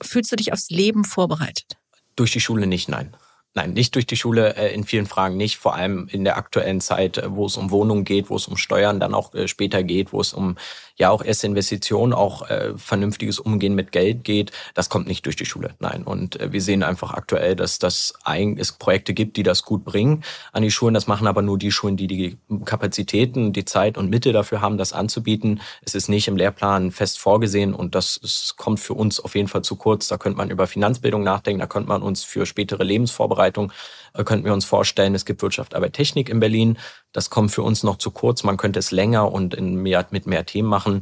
Fühlst 0.00 0.30
du 0.30 0.36
dich 0.36 0.52
aufs 0.52 0.70
Leben 0.70 1.04
vorbereitet? 1.04 1.78
Durch 2.14 2.30
die 2.30 2.40
Schule 2.40 2.68
nicht, 2.68 2.88
nein. 2.88 3.16
Nein, 3.56 3.72
nicht 3.72 3.94
durch 3.94 4.04
die 4.04 4.18
Schule, 4.18 4.54
äh, 4.56 4.74
in 4.74 4.84
vielen 4.84 5.06
Fragen 5.06 5.38
nicht, 5.38 5.56
vor 5.56 5.74
allem 5.74 6.08
in 6.12 6.24
der 6.24 6.36
aktuellen 6.36 6.82
Zeit, 6.82 7.16
äh, 7.16 7.34
wo 7.34 7.46
es 7.46 7.56
um 7.56 7.70
Wohnungen 7.70 8.04
geht, 8.04 8.28
wo 8.28 8.36
es 8.36 8.46
um 8.46 8.58
Steuern 8.58 9.00
dann 9.00 9.14
auch 9.14 9.32
äh, 9.32 9.48
später 9.48 9.82
geht, 9.82 10.12
wo 10.12 10.20
es 10.20 10.34
um 10.34 10.56
ja 10.96 11.10
auch 11.10 11.22
erste 11.22 11.46
Investitionen, 11.46 12.12
auch 12.12 12.48
äh, 12.48 12.72
vernünftiges 12.76 13.38
Umgehen 13.38 13.74
mit 13.74 13.92
Geld 13.92 14.24
geht. 14.24 14.50
Das 14.74 14.88
kommt 14.88 15.06
nicht 15.06 15.26
durch 15.26 15.36
die 15.36 15.44
Schule, 15.44 15.74
nein. 15.78 16.02
Und 16.02 16.40
äh, 16.40 16.52
wir 16.52 16.62
sehen 16.62 16.82
einfach 16.82 17.12
aktuell, 17.12 17.54
dass 17.54 17.78
das 17.78 18.14
ein, 18.24 18.56
es 18.58 18.72
Projekte 18.72 19.12
gibt, 19.14 19.36
die 19.36 19.42
das 19.42 19.62
gut 19.62 19.84
bringen 19.84 20.24
an 20.52 20.62
die 20.62 20.70
Schulen. 20.70 20.94
Das 20.94 21.06
machen 21.06 21.26
aber 21.26 21.42
nur 21.42 21.58
die 21.58 21.70
Schulen, 21.70 21.96
die 21.96 22.06
die 22.06 22.38
Kapazitäten, 22.64 23.52
die 23.52 23.64
Zeit 23.64 23.98
und 23.98 24.10
Mittel 24.10 24.32
dafür 24.32 24.60
haben, 24.60 24.78
das 24.78 24.92
anzubieten. 24.92 25.60
Es 25.82 25.94
ist 25.94 26.08
nicht 26.08 26.28
im 26.28 26.36
Lehrplan 26.36 26.90
fest 26.90 27.18
vorgesehen 27.18 27.74
und 27.74 27.94
das 27.94 28.16
ist, 28.16 28.56
kommt 28.56 28.80
für 28.80 28.94
uns 28.94 29.20
auf 29.20 29.34
jeden 29.34 29.48
Fall 29.48 29.62
zu 29.62 29.76
kurz. 29.76 30.08
Da 30.08 30.16
könnte 30.16 30.38
man 30.38 30.50
über 30.50 30.66
Finanzbildung 30.66 31.22
nachdenken, 31.22 31.60
da 31.60 31.66
könnte 31.66 31.88
man 31.88 32.02
uns 32.02 32.24
für 32.24 32.46
spätere 32.46 32.84
Lebensvorbereitung 32.84 33.72
äh, 34.16 34.24
könnten 34.24 34.44
wir 34.44 34.52
uns 34.52 34.64
vorstellen. 34.64 35.14
Es 35.14 35.24
gibt 35.24 35.42
Wirtschaft, 35.42 35.74
Arbeit, 35.74 35.92
Technik 35.92 36.28
in 36.28 36.40
Berlin. 36.40 36.78
Das 37.16 37.30
kommt 37.30 37.50
für 37.50 37.62
uns 37.62 37.82
noch 37.82 37.96
zu 37.96 38.10
kurz. 38.10 38.42
Man 38.42 38.58
könnte 38.58 38.78
es 38.78 38.90
länger 38.90 39.32
und 39.32 39.54
in 39.54 39.76
mehr, 39.76 40.06
mit 40.10 40.26
mehr 40.26 40.44
Themen 40.44 40.68
machen. 40.68 41.00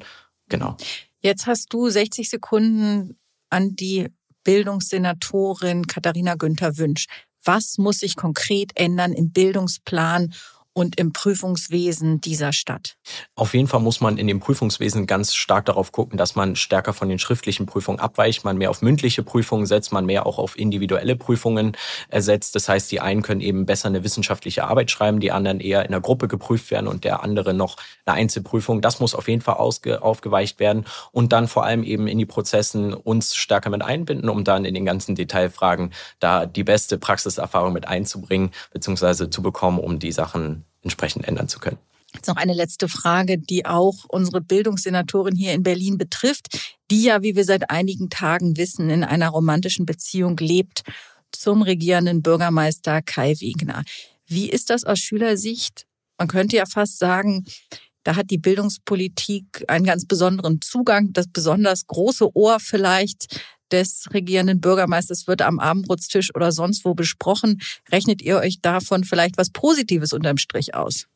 Genau. 0.48 0.76
Jetzt 1.18 1.48
hast 1.48 1.72
du 1.72 1.88
60 1.88 2.30
Sekunden 2.30 3.18
an 3.50 3.74
die 3.74 4.06
Bildungssenatorin 4.44 5.88
Katharina 5.88 6.36
Günther 6.36 6.78
Wünsch. 6.78 7.06
Was 7.42 7.78
muss 7.78 7.98
sich 7.98 8.14
konkret 8.14 8.70
ändern 8.76 9.12
im 9.12 9.32
Bildungsplan, 9.32 10.34
und 10.74 10.98
im 10.98 11.12
Prüfungswesen 11.12 12.20
dieser 12.20 12.52
Stadt? 12.52 12.96
Auf 13.36 13.54
jeden 13.54 13.68
Fall 13.68 13.80
muss 13.80 14.00
man 14.00 14.18
in 14.18 14.26
dem 14.26 14.40
Prüfungswesen 14.40 15.06
ganz 15.06 15.34
stark 15.34 15.64
darauf 15.66 15.92
gucken, 15.92 16.18
dass 16.18 16.34
man 16.34 16.56
stärker 16.56 16.92
von 16.92 17.08
den 17.08 17.18
schriftlichen 17.18 17.66
Prüfungen 17.66 18.00
abweicht, 18.00 18.44
man 18.44 18.58
mehr 18.58 18.70
auf 18.70 18.82
mündliche 18.82 19.22
Prüfungen 19.22 19.66
setzt, 19.66 19.92
man 19.92 20.04
mehr 20.04 20.26
auch 20.26 20.38
auf 20.38 20.58
individuelle 20.58 21.16
Prüfungen 21.16 21.76
ersetzt. 22.08 22.54
Das 22.54 22.68
heißt, 22.68 22.90
die 22.92 23.00
einen 23.00 23.22
können 23.22 23.40
eben 23.40 23.66
besser 23.66 23.88
eine 23.88 24.04
wissenschaftliche 24.04 24.64
Arbeit 24.64 24.90
schreiben, 24.90 25.20
die 25.20 25.32
anderen 25.32 25.60
eher 25.60 25.84
in 25.84 25.92
der 25.92 26.00
Gruppe 26.00 26.28
geprüft 26.28 26.70
werden 26.70 26.88
und 26.88 27.04
der 27.04 27.22
andere 27.22 27.54
noch 27.54 27.76
eine 28.04 28.16
Einzelprüfung. 28.16 28.82
Das 28.82 29.00
muss 29.00 29.14
auf 29.14 29.28
jeden 29.28 29.42
Fall 29.42 29.54
aufgeweicht 29.54 30.58
werden 30.58 30.84
und 31.12 31.32
dann 31.32 31.48
vor 31.48 31.64
allem 31.64 31.84
eben 31.84 32.08
in 32.08 32.18
die 32.18 32.26
Prozessen 32.26 32.92
uns 32.92 33.36
stärker 33.36 33.70
mit 33.70 33.82
einbinden, 33.82 34.28
um 34.28 34.42
dann 34.42 34.64
in 34.64 34.74
den 34.74 34.84
ganzen 34.84 35.14
Detailfragen 35.14 35.92
da 36.18 36.46
die 36.46 36.64
beste 36.64 36.98
Praxiserfahrung 36.98 37.72
mit 37.72 37.86
einzubringen, 37.86 38.50
beziehungsweise 38.72 39.30
zu 39.30 39.40
bekommen, 39.40 39.78
um 39.78 39.98
die 39.98 40.12
Sachen 40.12 40.63
entsprechend 40.84 41.26
ändern 41.26 41.48
zu 41.48 41.58
können. 41.58 41.78
Jetzt 42.14 42.28
noch 42.28 42.36
eine 42.36 42.54
letzte 42.54 42.88
Frage, 42.88 43.38
die 43.38 43.66
auch 43.66 44.04
unsere 44.08 44.40
Bildungssenatorin 44.40 45.34
hier 45.34 45.52
in 45.52 45.64
Berlin 45.64 45.98
betrifft, 45.98 46.74
die 46.90 47.02
ja, 47.02 47.22
wie 47.22 47.34
wir 47.34 47.44
seit 47.44 47.70
einigen 47.70 48.08
Tagen 48.08 48.56
wissen, 48.56 48.88
in 48.88 49.02
einer 49.02 49.30
romantischen 49.30 49.84
Beziehung 49.84 50.36
lebt 50.36 50.82
zum 51.32 51.62
regierenden 51.62 52.22
Bürgermeister 52.22 53.02
Kai 53.02 53.34
Wegner. 53.40 53.82
Wie 54.26 54.48
ist 54.48 54.70
das 54.70 54.84
aus 54.84 55.00
Schülersicht? 55.00 55.86
Man 56.16 56.28
könnte 56.28 56.56
ja 56.56 56.66
fast 56.66 56.98
sagen, 56.98 57.44
da 58.04 58.16
hat 58.16 58.30
die 58.30 58.38
Bildungspolitik 58.38 59.64
einen 59.66 59.84
ganz 59.84 60.06
besonderen 60.06 60.60
Zugang. 60.60 61.12
Das 61.12 61.26
besonders 61.26 61.86
große 61.86 62.36
Ohr 62.36 62.60
vielleicht 62.60 63.40
des 63.72 64.04
regierenden 64.12 64.60
Bürgermeisters 64.60 65.26
wird 65.26 65.42
am 65.42 65.58
Abendbrotstisch 65.58 66.34
oder 66.34 66.52
sonst 66.52 66.84
wo 66.84 66.94
besprochen. 66.94 67.60
Rechnet 67.90 68.22
ihr 68.22 68.38
euch 68.38 68.60
davon 68.60 69.04
vielleicht 69.04 69.38
was 69.38 69.50
Positives 69.50 70.12
unterm 70.12 70.38
Strich 70.38 70.74
aus? 70.74 71.06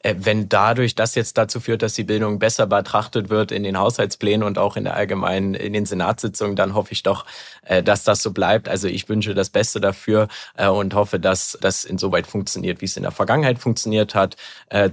Äh, 0.00 0.14
wenn 0.18 0.48
dadurch 0.48 0.94
das 0.94 1.14
jetzt 1.14 1.38
dazu 1.38 1.60
führt, 1.60 1.82
dass 1.82 1.94
die 1.94 2.04
Bildung 2.04 2.38
besser 2.38 2.66
betrachtet 2.66 3.30
wird 3.30 3.52
in 3.52 3.62
den 3.62 3.78
Haushaltsplänen 3.78 4.46
und 4.46 4.58
auch 4.58 4.76
in 4.76 4.84
der 4.84 4.94
allgemeinen, 4.94 5.54
in 5.54 5.72
den 5.72 5.86
Senatssitzungen, 5.86 6.56
dann 6.56 6.74
hoffe 6.74 6.92
ich 6.92 7.02
doch, 7.02 7.26
äh, 7.62 7.82
dass 7.82 8.04
das 8.04 8.22
so 8.22 8.32
bleibt. 8.32 8.68
Also 8.68 8.88
ich 8.88 9.08
wünsche 9.08 9.34
das 9.34 9.50
Beste 9.50 9.80
dafür 9.80 10.28
äh, 10.56 10.68
und 10.68 10.94
hoffe, 10.94 11.18
dass 11.20 11.58
das 11.60 11.84
insoweit 11.84 12.26
funktioniert, 12.26 12.80
wie 12.80 12.86
es 12.86 12.96
in 12.96 13.02
der 13.02 13.12
Vergangenheit 13.12 13.58
funktioniert 13.58 14.14
hat, 14.14 14.36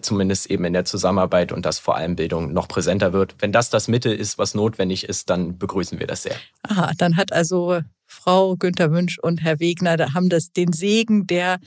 zumindest 0.01 0.47
eben 0.47 0.65
in 0.65 0.73
der 0.73 0.85
Zusammenarbeit 0.85 1.51
und 1.51 1.65
dass 1.65 1.79
vor 1.79 1.95
allem 1.95 2.15
Bildung 2.15 2.53
noch 2.53 2.67
präsenter 2.67 3.13
wird. 3.13 3.35
Wenn 3.39 3.51
das 3.51 3.69
das 3.69 3.87
Mittel 3.87 4.13
ist, 4.13 4.37
was 4.37 4.53
notwendig 4.53 5.07
ist, 5.07 5.29
dann 5.29 5.57
begrüßen 5.57 5.99
wir 5.99 6.07
das 6.07 6.23
sehr. 6.23 6.35
Aha, 6.63 6.91
dann 6.97 7.17
hat 7.17 7.31
also 7.31 7.81
Frau 8.05 8.55
Günther 8.55 8.91
Wünsch 8.91 9.19
und 9.19 9.41
Herr 9.41 9.59
Wegner, 9.59 9.95
da 9.95 10.13
haben 10.13 10.29
das 10.29 10.51
den 10.51 10.73
Segen 10.73 11.27
der 11.27 11.59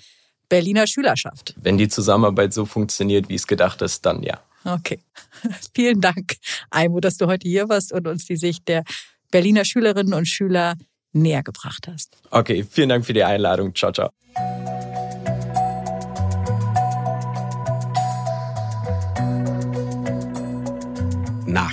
Berliner 0.53 0.87
Schülerschaft. 0.87 1.55
Wenn 1.57 1.79
die 1.79 1.89
Zusammenarbeit 1.89 2.53
so 2.53 2.67
funktioniert, 2.67 3.31
wie 3.31 3.37
es 3.37 3.47
gedacht 3.47 3.81
ist, 3.81 4.05
dann 4.05 4.23
ja. 4.23 4.39
Okay. 4.67 5.01
Vielen 5.75 6.03
Dank, 6.03 6.35
Aimo, 6.69 7.01
dass 7.01 7.17
du 7.17 7.27
heute 7.27 7.49
hier 7.49 7.71
warst 7.71 7.91
und 7.91 8.07
uns 8.07 8.27
die 8.27 8.37
Sicht 8.37 8.69
der 8.69 8.85
Berliner 9.31 9.65
Schülerinnen 9.65 10.13
und 10.13 10.27
Schüler 10.27 10.75
näher 11.15 11.43
gebracht 11.43 11.89
hast. 11.91 12.19
Okay, 12.31 12.67
vielen 12.69 12.91
Dank 12.91 13.07
für 13.07 13.15
die 13.15 13.25
Einladung. 13.25 13.75
Ciao, 13.75 13.93
ciao. 13.93 14.11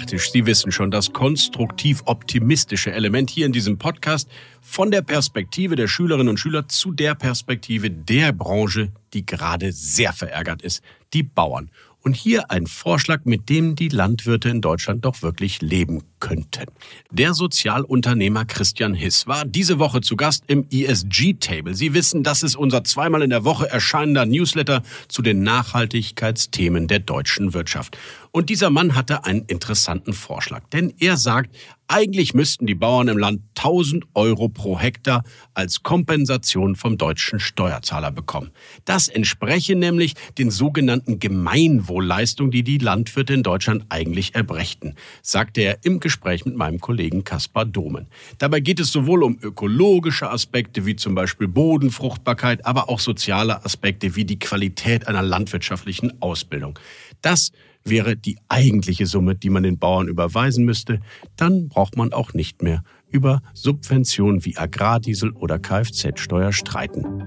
Nachtisch. 0.09 0.31
Sie 0.31 0.47
wissen 0.47 0.71
schon, 0.71 0.89
das 0.89 1.13
konstruktiv 1.13 2.01
optimistische 2.05 2.91
Element 2.91 3.29
hier 3.29 3.45
in 3.45 3.51
diesem 3.51 3.77
Podcast 3.77 4.27
von 4.59 4.89
der 4.89 5.03
Perspektive 5.03 5.75
der 5.75 5.87
Schülerinnen 5.87 6.29
und 6.29 6.39
Schüler 6.39 6.67
zu 6.67 6.91
der 6.91 7.13
Perspektive 7.13 7.91
der 7.91 8.31
Branche, 8.31 8.91
die 9.13 9.23
gerade 9.23 9.71
sehr 9.71 10.11
verärgert 10.11 10.63
ist, 10.63 10.83
die 11.13 11.21
Bauern. 11.21 11.69
Und 12.01 12.15
hier 12.15 12.49
ein 12.49 12.65
Vorschlag, 12.65 13.25
mit 13.25 13.49
dem 13.49 13.75
die 13.75 13.89
Landwirte 13.89 14.49
in 14.49 14.61
Deutschland 14.61 15.03
doch 15.03 15.21
wirklich 15.21 15.61
leben 15.61 16.03
könnten. 16.19 16.65
Der 17.11 17.33
Sozialunternehmer 17.33 18.45
Christian 18.45 18.93
Hiss 18.93 19.27
war 19.27 19.45
diese 19.45 19.79
Woche 19.79 20.01
zu 20.01 20.15
Gast 20.15 20.43
im 20.47 20.65
ESG-Table. 20.71 21.75
Sie 21.75 21.93
wissen, 21.93 22.23
das 22.23 22.41
ist 22.43 22.55
unser 22.55 22.83
zweimal 22.83 23.21
in 23.21 23.29
der 23.29 23.43
Woche 23.43 23.69
erscheinender 23.69 24.25
Newsletter 24.25 24.81
zu 25.09 25.21
den 25.21 25.43
Nachhaltigkeitsthemen 25.43 26.87
der 26.87 26.99
deutschen 26.99 27.53
Wirtschaft. 27.53 27.97
Und 28.31 28.49
dieser 28.49 28.69
Mann 28.69 28.95
hatte 28.95 29.25
einen 29.25 29.43
interessanten 29.45 30.13
Vorschlag, 30.13 30.63
denn 30.71 30.93
er 30.99 31.17
sagt, 31.17 31.55
eigentlich 31.89 32.35
müssten 32.35 32.67
die 32.67 32.75
Bauern 32.75 33.07
im 33.07 33.17
Land 33.17 33.41
1000 33.57 34.05
Euro 34.13 34.47
pro 34.47 34.79
Hektar 34.79 35.23
als 35.55 35.81
Kompensation 35.81 36.75
vom 36.75 36.99
deutschen 36.99 37.39
Steuerzahler 37.39 38.11
bekommen. 38.11 38.51
Das 38.85 39.07
entspreche 39.07 39.75
nämlich 39.75 40.13
den 40.37 40.51
sogenannten 40.51 41.19
Gemeinwohlleistungen, 41.19 42.51
die 42.51 42.61
die 42.61 42.77
Landwirte 42.77 43.33
in 43.33 43.41
Deutschland 43.41 43.85
eigentlich 43.89 44.35
erbrächten, 44.35 44.93
sagte 45.23 45.61
er 45.61 45.79
im 45.83 45.99
Gespräch 45.99 46.45
mit 46.45 46.55
meinem 46.55 46.79
Kollegen 46.79 47.23
Kaspar 47.23 47.65
Domen. 47.65 48.05
Dabei 48.37 48.59
geht 48.59 48.79
es 48.79 48.91
sowohl 48.91 49.23
um 49.23 49.39
ökologische 49.41 50.29
Aspekte 50.29 50.85
wie 50.85 50.95
zum 50.95 51.15
Beispiel 51.15 51.47
Bodenfruchtbarkeit, 51.47 52.67
aber 52.67 52.89
auch 52.89 52.99
soziale 52.99 53.65
Aspekte 53.65 54.15
wie 54.15 54.25
die 54.25 54.37
Qualität 54.37 55.07
einer 55.07 55.23
landwirtschaftlichen 55.23 56.21
Ausbildung. 56.21 56.77
Das 57.23 57.51
wäre 57.83 58.15
die 58.15 58.37
eigentliche 58.47 59.05
Summe, 59.05 59.35
die 59.35 59.49
man 59.49 59.63
den 59.63 59.79
Bauern 59.79 60.07
überweisen 60.07 60.65
müsste, 60.65 60.99
dann 61.35 61.69
braucht 61.69 61.97
man 61.97 62.13
auch 62.13 62.33
nicht 62.33 62.61
mehr 62.61 62.83
über 63.09 63.41
Subventionen 63.53 64.45
wie 64.45 64.57
Agrardiesel 64.57 65.31
oder 65.31 65.59
Kfz-Steuer 65.59 66.51
streiten. 66.51 67.23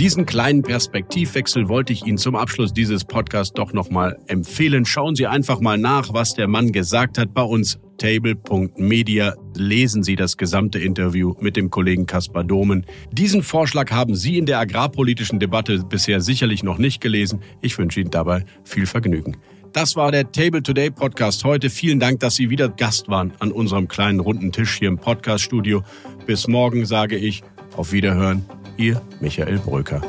Diesen 0.00 0.24
kleinen 0.24 0.62
Perspektivwechsel 0.62 1.68
wollte 1.68 1.92
ich 1.92 2.06
Ihnen 2.06 2.16
zum 2.16 2.34
Abschluss 2.34 2.72
dieses 2.72 3.04
Podcasts 3.04 3.52
doch 3.52 3.74
nochmal 3.74 4.16
empfehlen. 4.28 4.86
Schauen 4.86 5.14
Sie 5.14 5.26
einfach 5.26 5.60
mal 5.60 5.76
nach, 5.76 6.14
was 6.14 6.32
der 6.32 6.48
Mann 6.48 6.72
gesagt 6.72 7.18
hat 7.18 7.34
bei 7.34 7.42
uns. 7.42 7.78
Table.media 8.00 9.34
lesen 9.54 10.02
Sie 10.02 10.16
das 10.16 10.38
gesamte 10.38 10.78
Interview 10.78 11.34
mit 11.38 11.54
dem 11.54 11.68
Kollegen 11.68 12.06
Kaspar 12.06 12.44
Domen. 12.44 12.86
Diesen 13.12 13.42
Vorschlag 13.42 13.90
haben 13.90 14.14
Sie 14.14 14.38
in 14.38 14.46
der 14.46 14.58
agrarpolitischen 14.58 15.38
Debatte 15.38 15.84
bisher 15.86 16.22
sicherlich 16.22 16.62
noch 16.62 16.78
nicht 16.78 17.02
gelesen. 17.02 17.42
Ich 17.60 17.76
wünsche 17.76 18.00
Ihnen 18.00 18.10
dabei 18.10 18.46
viel 18.64 18.86
Vergnügen. 18.86 19.36
Das 19.74 19.96
war 19.96 20.10
der 20.10 20.32
Table 20.32 20.62
Today 20.62 20.90
Podcast 20.90 21.44
heute. 21.44 21.68
Vielen 21.68 22.00
Dank, 22.00 22.20
dass 22.20 22.36
Sie 22.36 22.48
wieder 22.48 22.70
Gast 22.70 23.08
waren 23.08 23.34
an 23.38 23.52
unserem 23.52 23.86
kleinen 23.86 24.20
runden 24.20 24.50
Tisch 24.50 24.78
hier 24.78 24.88
im 24.88 24.96
Podcaststudio. 24.96 25.82
Bis 26.26 26.48
morgen 26.48 26.86
sage 26.86 27.16
ich 27.16 27.42
auf 27.76 27.92
Wiederhören. 27.92 28.46
Ihr 28.78 29.02
Michael 29.20 29.58
Bröker. 29.58 30.00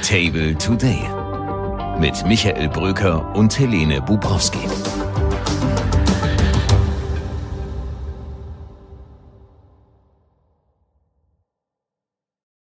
Table 0.00 0.56
Today 0.56 1.00
mit 2.00 2.26
Michael 2.26 2.70
Bröker 2.70 3.36
und 3.36 3.58
Helene 3.58 4.00
Bubrowski. 4.00 4.58